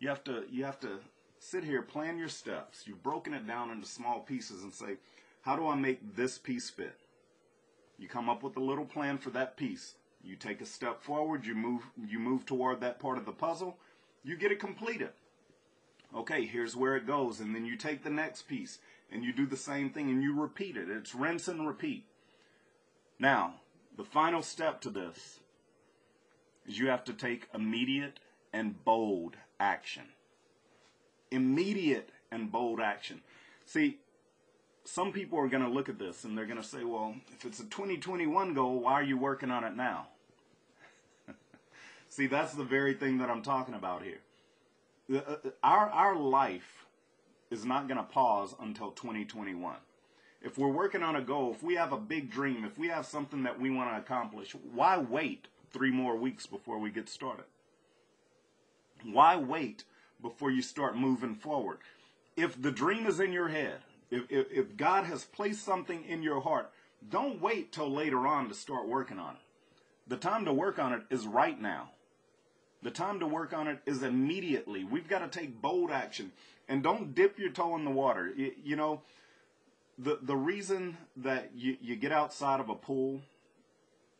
You 0.00 0.08
have 0.08 0.24
to 0.24 0.44
you 0.50 0.64
have 0.64 0.80
to 0.80 0.98
sit 1.38 1.64
here, 1.64 1.82
plan 1.82 2.18
your 2.18 2.28
steps. 2.28 2.84
You've 2.86 3.02
broken 3.02 3.34
it 3.34 3.46
down 3.46 3.70
into 3.70 3.86
small 3.86 4.20
pieces 4.20 4.62
and 4.62 4.72
say, 4.72 4.96
how 5.42 5.56
do 5.56 5.68
I 5.68 5.74
make 5.74 6.16
this 6.16 6.38
piece 6.38 6.70
fit? 6.70 6.96
You 7.98 8.08
come 8.08 8.28
up 8.28 8.42
with 8.42 8.56
a 8.56 8.60
little 8.60 8.84
plan 8.84 9.18
for 9.18 9.30
that 9.30 9.56
piece. 9.56 9.94
You 10.22 10.36
take 10.36 10.60
a 10.60 10.66
step 10.66 11.02
forward, 11.02 11.46
you 11.46 11.54
move 11.54 11.82
you 12.06 12.18
move 12.18 12.46
toward 12.46 12.80
that 12.80 13.00
part 13.00 13.18
of 13.18 13.26
the 13.26 13.32
puzzle, 13.32 13.78
you 14.22 14.36
get 14.36 14.52
it 14.52 14.60
completed. 14.60 15.10
Okay, 16.14 16.44
here's 16.44 16.76
where 16.76 16.96
it 16.96 17.06
goes, 17.06 17.40
and 17.40 17.54
then 17.54 17.64
you 17.64 17.76
take 17.76 18.02
the 18.02 18.10
next 18.10 18.42
piece 18.42 18.78
and 19.12 19.24
you 19.24 19.32
do 19.32 19.46
the 19.46 19.56
same 19.56 19.90
thing 19.90 20.10
and 20.10 20.22
you 20.22 20.38
repeat 20.38 20.76
it. 20.76 20.88
It's 20.88 21.14
rinse 21.14 21.48
and 21.48 21.66
repeat. 21.66 22.04
Now, 23.18 23.54
the 23.96 24.04
final 24.04 24.42
step 24.42 24.80
to 24.82 24.90
this 24.90 25.40
is 26.66 26.78
you 26.78 26.88
have 26.88 27.04
to 27.04 27.12
take 27.12 27.48
immediate 27.54 28.20
and 28.52 28.82
bold 28.84 29.36
action. 29.58 30.04
Immediate 31.30 32.10
and 32.30 32.50
bold 32.50 32.80
action. 32.80 33.20
See, 33.66 33.98
some 34.84 35.12
people 35.12 35.38
are 35.38 35.48
going 35.48 35.62
to 35.62 35.68
look 35.68 35.88
at 35.88 35.98
this 35.98 36.24
and 36.24 36.36
they're 36.36 36.46
going 36.46 36.60
to 36.60 36.66
say, 36.66 36.84
well, 36.84 37.14
if 37.32 37.44
it's 37.44 37.60
a 37.60 37.64
2021 37.64 38.54
goal, 38.54 38.80
why 38.80 38.92
are 38.92 39.02
you 39.02 39.18
working 39.18 39.50
on 39.50 39.64
it 39.64 39.76
now? 39.76 40.08
See, 42.08 42.26
that's 42.26 42.54
the 42.54 42.64
very 42.64 42.94
thing 42.94 43.18
that 43.18 43.30
I'm 43.30 43.42
talking 43.42 43.74
about 43.74 44.02
here. 44.02 44.20
Uh, 45.12 45.18
uh, 45.18 45.50
our, 45.62 45.90
our 45.90 46.16
life 46.16 46.86
is 47.50 47.64
not 47.64 47.88
going 47.88 47.98
to 47.98 48.04
pause 48.04 48.54
until 48.60 48.92
2021. 48.92 49.76
If 50.42 50.56
we're 50.56 50.68
working 50.68 51.02
on 51.02 51.16
a 51.16 51.20
goal, 51.20 51.52
if 51.52 51.62
we 51.62 51.74
have 51.74 51.92
a 51.92 51.98
big 51.98 52.30
dream, 52.30 52.64
if 52.64 52.78
we 52.78 52.88
have 52.88 53.04
something 53.04 53.42
that 53.42 53.60
we 53.60 53.70
want 53.70 53.90
to 53.90 53.98
accomplish, 53.98 54.54
why 54.72 54.96
wait 54.96 55.48
three 55.70 55.90
more 55.90 56.16
weeks 56.16 56.46
before 56.46 56.78
we 56.78 56.90
get 56.90 57.08
started? 57.08 57.44
Why 59.04 59.36
wait 59.36 59.84
before 60.22 60.50
you 60.50 60.62
start 60.62 60.96
moving 60.96 61.34
forward? 61.34 61.78
If 62.36 62.60
the 62.60 62.70
dream 62.70 63.06
is 63.06 63.20
in 63.20 63.32
your 63.32 63.48
head, 63.48 63.80
if, 64.10 64.24
if, 64.30 64.46
if 64.50 64.76
God 64.76 65.04
has 65.04 65.24
placed 65.24 65.64
something 65.64 66.04
in 66.04 66.22
your 66.22 66.40
heart, 66.40 66.70
don't 67.08 67.40
wait 67.40 67.72
till 67.72 67.90
later 67.90 68.26
on 68.26 68.48
to 68.48 68.54
start 68.54 68.88
working 68.88 69.18
on 69.18 69.34
it. 69.34 69.40
The 70.08 70.16
time 70.16 70.44
to 70.44 70.52
work 70.52 70.78
on 70.78 70.92
it 70.92 71.02
is 71.10 71.26
right 71.26 71.60
now. 71.60 71.90
The 72.82 72.90
time 72.90 73.20
to 73.20 73.26
work 73.26 73.52
on 73.52 73.68
it 73.68 73.78
is 73.86 74.02
immediately. 74.02 74.84
We've 74.84 75.08
got 75.08 75.20
to 75.20 75.38
take 75.38 75.60
bold 75.60 75.90
action 75.90 76.32
and 76.68 76.82
don't 76.82 77.14
dip 77.14 77.38
your 77.38 77.50
toe 77.50 77.76
in 77.76 77.84
the 77.84 77.90
water. 77.90 78.32
You, 78.34 78.52
you 78.64 78.76
know, 78.76 79.02
the 79.98 80.18
the 80.22 80.36
reason 80.36 80.96
that 81.18 81.50
you, 81.54 81.76
you 81.82 81.96
get 81.96 82.10
outside 82.10 82.58
of 82.58 82.70
a 82.70 82.74
pool 82.74 83.20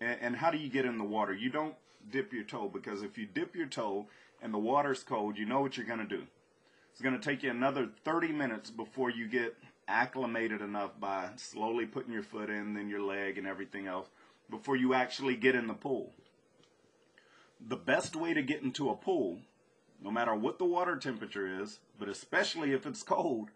and, 0.00 0.18
and 0.20 0.36
how 0.36 0.50
do 0.50 0.58
you 0.58 0.68
get 0.68 0.84
in 0.84 0.98
the 0.98 1.04
water? 1.04 1.34
You 1.34 1.50
don't 1.50 1.74
dip 2.10 2.32
your 2.32 2.44
toe 2.44 2.68
because 2.68 3.02
if 3.02 3.16
you 3.16 3.26
dip 3.26 3.54
your 3.54 3.66
toe 3.66 4.06
and 4.42 4.52
the 4.52 4.58
water's 4.58 5.02
cold, 5.02 5.38
you 5.38 5.46
know 5.46 5.60
what 5.60 5.76
you're 5.76 5.86
going 5.86 6.00
to 6.00 6.04
do. 6.04 6.24
It's 6.92 7.00
going 7.00 7.18
to 7.18 7.24
take 7.24 7.42
you 7.42 7.50
another 7.50 7.88
30 8.04 8.28
minutes 8.28 8.70
before 8.70 9.10
you 9.10 9.26
get 9.26 9.56
acclimated 9.90 10.60
enough 10.60 10.98
by 10.98 11.30
slowly 11.36 11.86
putting 11.86 12.12
your 12.12 12.22
foot 12.22 12.48
in, 12.48 12.74
then 12.74 12.88
your 12.88 13.02
leg 13.02 13.36
and 13.36 13.46
everything 13.46 13.86
else, 13.86 14.08
before 14.48 14.76
you 14.76 14.94
actually 14.94 15.36
get 15.36 15.54
in 15.54 15.66
the 15.66 15.74
pool. 15.74 16.12
The 17.60 17.76
best 17.76 18.16
way 18.16 18.32
to 18.32 18.42
get 18.42 18.62
into 18.62 18.88
a 18.88 18.96
pool 18.96 19.40
no 20.02 20.10
matter 20.10 20.34
what 20.34 20.58
the 20.58 20.64
water 20.64 20.96
temperature 20.96 21.62
is, 21.62 21.78
but 21.98 22.08
especially 22.08 22.72
if 22.72 22.86
it's 22.86 23.02
cold, 23.02 23.50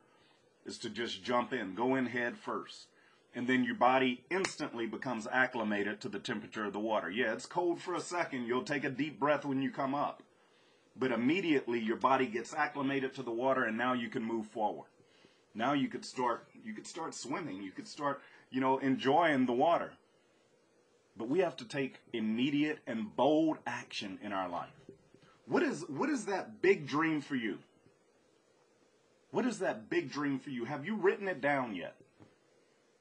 is 0.66 0.78
to 0.78 0.90
just 0.90 1.24
jump 1.24 1.52
in, 1.52 1.74
go 1.74 1.94
in 1.94 2.06
head 2.06 2.36
first. 2.36 2.86
And 3.34 3.48
then 3.48 3.64
your 3.64 3.74
body 3.74 4.24
instantly 4.30 4.86
becomes 4.86 5.26
acclimated 5.26 6.00
to 6.02 6.08
the 6.08 6.18
temperature 6.18 6.66
of 6.66 6.72
the 6.72 6.78
water. 6.78 7.10
Yeah, 7.10 7.32
it's 7.32 7.46
cold 7.46 7.80
for 7.80 7.94
a 7.94 8.00
second. 8.00 8.46
You'll 8.46 8.62
take 8.62 8.84
a 8.84 8.90
deep 8.90 9.18
breath 9.18 9.44
when 9.44 9.60
you 9.60 9.70
come 9.70 9.94
up. 9.94 10.22
But 10.96 11.10
immediately 11.10 11.80
your 11.80 11.96
body 11.96 12.26
gets 12.26 12.54
acclimated 12.54 13.14
to 13.14 13.22
the 13.22 13.32
water 13.32 13.64
and 13.64 13.76
now 13.76 13.92
you 13.94 14.08
can 14.08 14.22
move 14.22 14.46
forward. 14.46 14.86
Now 15.54 15.72
you 15.72 15.88
could 15.88 16.04
start 16.04 16.48
you 16.64 16.72
could 16.72 16.86
start 16.86 17.14
swimming. 17.14 17.62
You 17.62 17.70
could 17.70 17.86
start, 17.86 18.20
you 18.50 18.60
know, 18.60 18.78
enjoying 18.78 19.46
the 19.46 19.52
water. 19.52 19.92
But 21.16 21.28
we 21.28 21.40
have 21.40 21.56
to 21.58 21.64
take 21.64 22.00
immediate 22.12 22.78
and 22.86 23.14
bold 23.14 23.58
action 23.66 24.18
in 24.22 24.32
our 24.32 24.48
life. 24.48 24.74
What 25.46 25.62
is 25.62 25.84
what 25.88 26.08
is 26.08 26.26
that 26.26 26.62
big 26.62 26.86
dream 26.86 27.20
for 27.20 27.36
you? 27.36 27.58
What 29.30 29.46
is 29.46 29.58
that 29.58 29.90
big 29.90 30.10
dream 30.10 30.38
for 30.38 30.50
you? 30.50 30.64
Have 30.64 30.86
you 30.86 30.96
written 30.96 31.28
it 31.28 31.40
down 31.40 31.74
yet? 31.74 31.96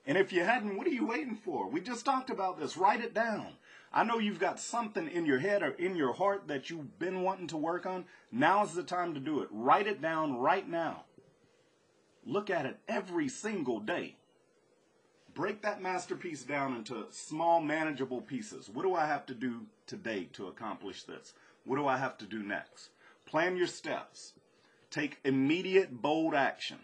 And 0.05 0.17
if 0.17 0.33
you 0.33 0.43
hadn't, 0.43 0.75
what 0.75 0.87
are 0.87 0.91
you 0.91 1.05
waiting 1.05 1.35
for? 1.35 1.69
We 1.69 1.79
just 1.79 2.03
talked 2.03 2.29
about 2.29 2.59
this. 2.59 2.75
Write 2.75 3.01
it 3.01 3.13
down. 3.13 3.47
I 3.93 4.03
know 4.03 4.17
you've 4.17 4.39
got 4.39 4.59
something 4.59 5.07
in 5.07 5.25
your 5.25 5.37
head 5.37 5.61
or 5.61 5.69
in 5.69 5.95
your 5.95 6.13
heart 6.13 6.47
that 6.47 6.69
you've 6.69 6.97
been 6.99 7.21
wanting 7.21 7.47
to 7.47 7.57
work 7.57 7.85
on. 7.85 8.05
Now's 8.31 8.73
the 8.73 8.83
time 8.83 9.13
to 9.13 9.19
do 9.19 9.41
it. 9.41 9.49
Write 9.51 9.87
it 9.87 10.01
down 10.01 10.37
right 10.37 10.67
now. 10.67 11.03
Look 12.25 12.49
at 12.49 12.65
it 12.65 12.79
every 12.87 13.27
single 13.27 13.79
day. 13.79 14.15
Break 15.33 15.61
that 15.63 15.81
masterpiece 15.81 16.43
down 16.43 16.75
into 16.75 17.05
small, 17.09 17.59
manageable 17.59 18.21
pieces. 18.21 18.69
What 18.69 18.83
do 18.83 18.95
I 18.95 19.05
have 19.05 19.25
to 19.27 19.33
do 19.33 19.61
today 19.87 20.29
to 20.33 20.47
accomplish 20.47 21.03
this? 21.03 21.33
What 21.65 21.77
do 21.77 21.87
I 21.87 21.97
have 21.97 22.17
to 22.19 22.25
do 22.25 22.43
next? 22.43 22.89
Plan 23.25 23.57
your 23.57 23.67
steps. 23.67 24.33
Take 24.91 25.17
immediate, 25.23 26.01
bold 26.01 26.35
action. 26.35 26.77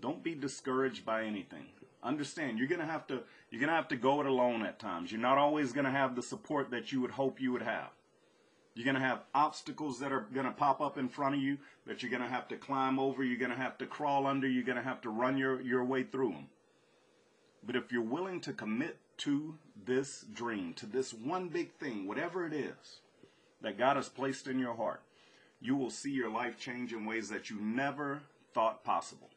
Don't 0.00 0.22
be 0.22 0.34
discouraged 0.34 1.04
by 1.04 1.24
anything. 1.24 1.66
Understand, 2.04 2.58
you're 2.58 2.68
gonna 2.68 2.86
have 2.86 3.06
to 3.08 3.22
you're 3.50 3.60
gonna 3.60 3.76
have 3.76 3.88
to 3.88 3.96
go 3.96 4.20
it 4.20 4.26
alone 4.26 4.64
at 4.64 4.78
times. 4.78 5.12
You're 5.12 5.20
not 5.20 5.38
always 5.38 5.72
gonna 5.72 5.90
have 5.90 6.16
the 6.16 6.22
support 6.22 6.70
that 6.70 6.92
you 6.92 7.00
would 7.00 7.12
hope 7.12 7.40
you 7.40 7.52
would 7.52 7.62
have. 7.62 7.90
You're 8.74 8.84
going 8.84 8.96
to 8.96 9.06
have 9.06 9.24
obstacles 9.34 10.00
that 10.00 10.12
are 10.12 10.26
going 10.32 10.46
to 10.46 10.52
pop 10.52 10.80
up 10.80 10.96
in 10.96 11.08
front 11.08 11.34
of 11.34 11.42
you 11.42 11.58
that 11.86 12.02
you're 12.02 12.10
going 12.10 12.22
to 12.22 12.28
have 12.28 12.48
to 12.48 12.56
climb 12.56 12.98
over. 12.98 13.22
You're 13.22 13.38
going 13.38 13.50
to 13.50 13.56
have 13.56 13.76
to 13.78 13.86
crawl 13.86 14.26
under. 14.26 14.48
You're 14.48 14.64
going 14.64 14.78
to 14.78 14.84
have 14.84 15.02
to 15.02 15.10
run 15.10 15.36
your, 15.36 15.60
your 15.60 15.84
way 15.84 16.04
through 16.04 16.32
them. 16.32 16.46
But 17.64 17.76
if 17.76 17.92
you're 17.92 18.02
willing 18.02 18.40
to 18.40 18.52
commit 18.52 18.96
to 19.18 19.56
this 19.84 20.24
dream, 20.32 20.72
to 20.74 20.86
this 20.86 21.12
one 21.12 21.48
big 21.48 21.72
thing, 21.72 22.08
whatever 22.08 22.46
it 22.46 22.54
is 22.54 23.00
that 23.60 23.78
God 23.78 23.96
has 23.96 24.08
placed 24.08 24.48
in 24.48 24.58
your 24.58 24.74
heart, 24.74 25.02
you 25.60 25.76
will 25.76 25.90
see 25.90 26.10
your 26.10 26.30
life 26.30 26.58
change 26.58 26.92
in 26.92 27.04
ways 27.04 27.28
that 27.28 27.50
you 27.50 27.60
never 27.60 28.22
thought 28.54 28.84
possible. 28.84 29.28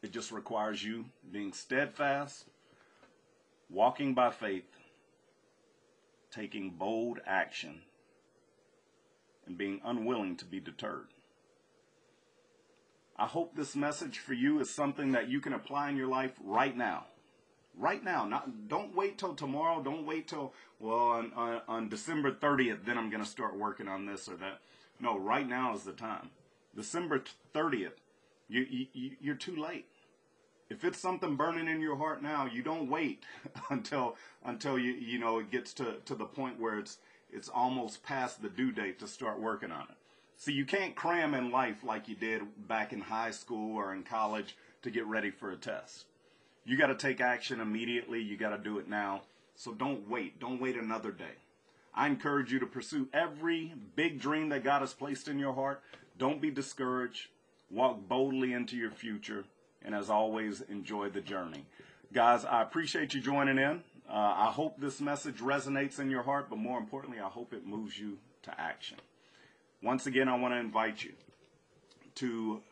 It 0.00 0.12
just 0.12 0.30
requires 0.30 0.82
you 0.82 1.06
being 1.32 1.52
steadfast, 1.52 2.44
walking 3.68 4.14
by 4.14 4.30
faith, 4.30 4.64
taking 6.30 6.70
bold 6.70 7.18
action 7.26 7.82
and 9.48 9.58
being 9.58 9.80
unwilling 9.84 10.36
to 10.36 10.44
be 10.44 10.60
deterred. 10.60 11.08
I 13.16 13.26
hope 13.26 13.56
this 13.56 13.74
message 13.74 14.18
for 14.18 14.34
you 14.34 14.60
is 14.60 14.70
something 14.70 15.12
that 15.12 15.28
you 15.28 15.40
can 15.40 15.52
apply 15.52 15.90
in 15.90 15.96
your 15.96 16.06
life 16.06 16.32
right 16.44 16.76
now. 16.76 17.06
Right 17.76 18.02
now. 18.04 18.24
Not, 18.24 18.68
don't 18.68 18.94
wait 18.94 19.18
till 19.18 19.34
tomorrow. 19.34 19.82
Don't 19.82 20.06
wait 20.06 20.28
till, 20.28 20.52
well, 20.78 20.98
on, 20.98 21.32
on, 21.34 21.60
on 21.66 21.88
December 21.88 22.30
30th, 22.30 22.84
then 22.84 22.96
I'm 22.96 23.10
going 23.10 23.22
to 23.22 23.28
start 23.28 23.58
working 23.58 23.88
on 23.88 24.06
this 24.06 24.28
or 24.28 24.36
that. 24.36 24.60
No, 25.00 25.18
right 25.18 25.48
now 25.48 25.74
is 25.74 25.82
the 25.82 25.92
time. 25.92 26.30
December 26.76 27.24
30th, 27.54 27.92
you, 28.48 28.86
you, 28.92 29.10
you're 29.20 29.34
too 29.34 29.56
late. 29.56 29.86
If 30.70 30.84
it's 30.84 30.98
something 30.98 31.34
burning 31.34 31.66
in 31.66 31.80
your 31.80 31.96
heart 31.96 32.22
now, 32.22 32.46
you 32.46 32.62
don't 32.62 32.90
wait 32.90 33.24
until 33.70 34.16
until 34.44 34.78
you 34.78 34.92
you 34.92 35.18
know 35.18 35.38
it 35.38 35.50
gets 35.50 35.72
to, 35.74 35.96
to 36.04 36.14
the 36.14 36.26
point 36.26 36.60
where 36.60 36.78
it's 36.78 36.98
it's 37.32 37.48
almost 37.48 38.02
past 38.02 38.42
the 38.42 38.48
due 38.48 38.72
date 38.72 38.98
to 39.00 39.06
start 39.06 39.40
working 39.40 39.70
on 39.70 39.82
it. 39.82 39.96
See, 40.36 40.52
you 40.52 40.64
can't 40.64 40.94
cram 40.94 41.34
in 41.34 41.50
life 41.50 41.82
like 41.82 42.08
you 42.08 42.14
did 42.14 42.42
back 42.68 42.92
in 42.92 43.00
high 43.00 43.32
school 43.32 43.76
or 43.76 43.92
in 43.92 44.04
college 44.04 44.56
to 44.82 44.90
get 44.90 45.06
ready 45.06 45.30
for 45.30 45.50
a 45.50 45.56
test. 45.56 46.06
You 46.64 46.76
got 46.76 46.86
to 46.88 46.94
take 46.94 47.20
action 47.20 47.60
immediately. 47.60 48.22
You 48.22 48.36
got 48.36 48.50
to 48.50 48.58
do 48.58 48.78
it 48.78 48.88
now. 48.88 49.22
So 49.56 49.72
don't 49.72 50.08
wait. 50.08 50.38
Don't 50.38 50.60
wait 50.60 50.76
another 50.76 51.10
day. 51.10 51.36
I 51.94 52.06
encourage 52.06 52.52
you 52.52 52.60
to 52.60 52.66
pursue 52.66 53.08
every 53.12 53.74
big 53.96 54.20
dream 54.20 54.50
that 54.50 54.62
God 54.62 54.80
has 54.80 54.94
placed 54.94 55.26
in 55.26 55.38
your 55.38 55.54
heart. 55.54 55.82
Don't 56.16 56.40
be 56.40 56.50
discouraged. 56.50 57.28
Walk 57.70 58.08
boldly 58.08 58.52
into 58.52 58.76
your 58.76 58.92
future. 58.92 59.44
And 59.82 59.94
as 59.94 60.08
always, 60.08 60.60
enjoy 60.60 61.08
the 61.08 61.20
journey. 61.20 61.66
Guys, 62.12 62.44
I 62.44 62.62
appreciate 62.62 63.14
you 63.14 63.20
joining 63.20 63.58
in. 63.58 63.82
Uh, 64.08 64.34
I 64.36 64.50
hope 64.52 64.80
this 64.80 65.00
message 65.00 65.38
resonates 65.38 65.98
in 65.98 66.10
your 66.10 66.22
heart, 66.22 66.48
but 66.48 66.58
more 66.58 66.78
importantly, 66.78 67.20
I 67.20 67.28
hope 67.28 67.52
it 67.52 67.66
moves 67.66 67.98
you 67.98 68.18
to 68.42 68.60
action. 68.60 68.98
Once 69.82 70.06
again, 70.06 70.28
I 70.28 70.36
want 70.36 70.54
to 70.54 70.58
invite 70.58 71.04
you 71.04 71.12
to 72.16 72.62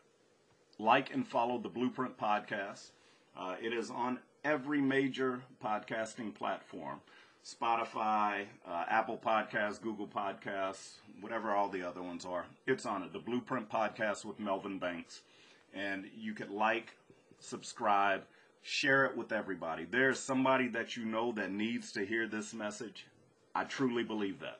like 0.79 1.13
and 1.13 1.27
follow 1.27 1.57
the 1.59 1.69
Blueprint 1.69 2.17
Podcast. 2.17 2.89
Uh, 3.37 3.55
it 3.61 3.71
is 3.71 3.91
on 3.91 4.19
every 4.43 4.81
major 4.81 5.41
podcasting 5.63 6.33
platform 6.33 7.01
Spotify, 7.45 8.45
uh, 8.67 8.83
Apple 8.89 9.17
Podcasts, 9.17 9.81
Google 9.81 10.07
Podcasts, 10.07 10.95
whatever 11.21 11.51
all 11.51 11.69
the 11.69 11.81
other 11.81 12.01
ones 12.01 12.25
are. 12.25 12.45
It's 12.65 12.85
on 12.85 13.03
it. 13.03 13.13
The 13.13 13.19
Blueprint 13.19 13.69
Podcast 13.69 14.25
with 14.25 14.37
Melvin 14.37 14.79
Banks. 14.79 15.21
And 15.73 16.09
you 16.17 16.33
could 16.33 16.49
like, 16.49 16.97
subscribe, 17.39 18.23
share 18.67 19.05
it 19.05 19.15
with 19.15 19.31
everybody. 19.31 19.85
There's 19.89 20.19
somebody 20.19 20.67
that 20.69 20.97
you 20.97 21.05
know 21.05 21.31
that 21.31 21.51
needs 21.51 21.93
to 21.93 22.05
hear 22.05 22.27
this 22.27 22.53
message. 22.53 23.07
I 23.55 23.63
truly 23.63 24.03
believe 24.03 24.41
that. 24.41 24.59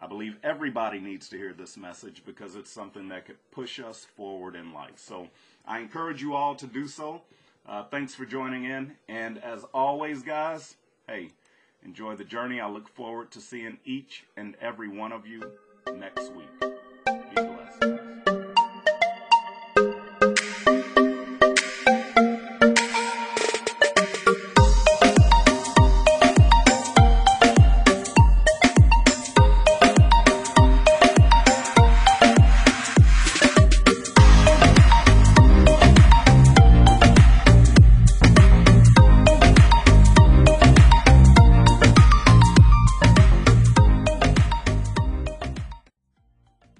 I 0.00 0.06
believe 0.06 0.38
everybody 0.42 0.98
needs 0.98 1.28
to 1.28 1.36
hear 1.36 1.52
this 1.52 1.76
message 1.76 2.22
because 2.24 2.56
it's 2.56 2.70
something 2.70 3.08
that 3.08 3.26
could 3.26 3.36
push 3.50 3.78
us 3.78 4.06
forward 4.16 4.56
in 4.56 4.72
life. 4.72 4.94
So 4.96 5.28
I 5.66 5.80
encourage 5.80 6.22
you 6.22 6.34
all 6.34 6.54
to 6.54 6.66
do 6.66 6.88
so. 6.88 7.20
Uh, 7.68 7.84
thanks 7.84 8.14
for 8.14 8.24
joining 8.24 8.64
in. 8.64 8.92
And 9.08 9.36
as 9.44 9.64
always, 9.74 10.22
guys, 10.22 10.76
hey, 11.06 11.32
enjoy 11.84 12.16
the 12.16 12.24
journey. 12.24 12.60
I 12.60 12.68
look 12.70 12.88
forward 12.88 13.30
to 13.32 13.40
seeing 13.40 13.76
each 13.84 14.24
and 14.38 14.56
every 14.58 14.88
one 14.88 15.12
of 15.12 15.26
you 15.26 15.52
next 15.94 16.32
week. 16.32 16.72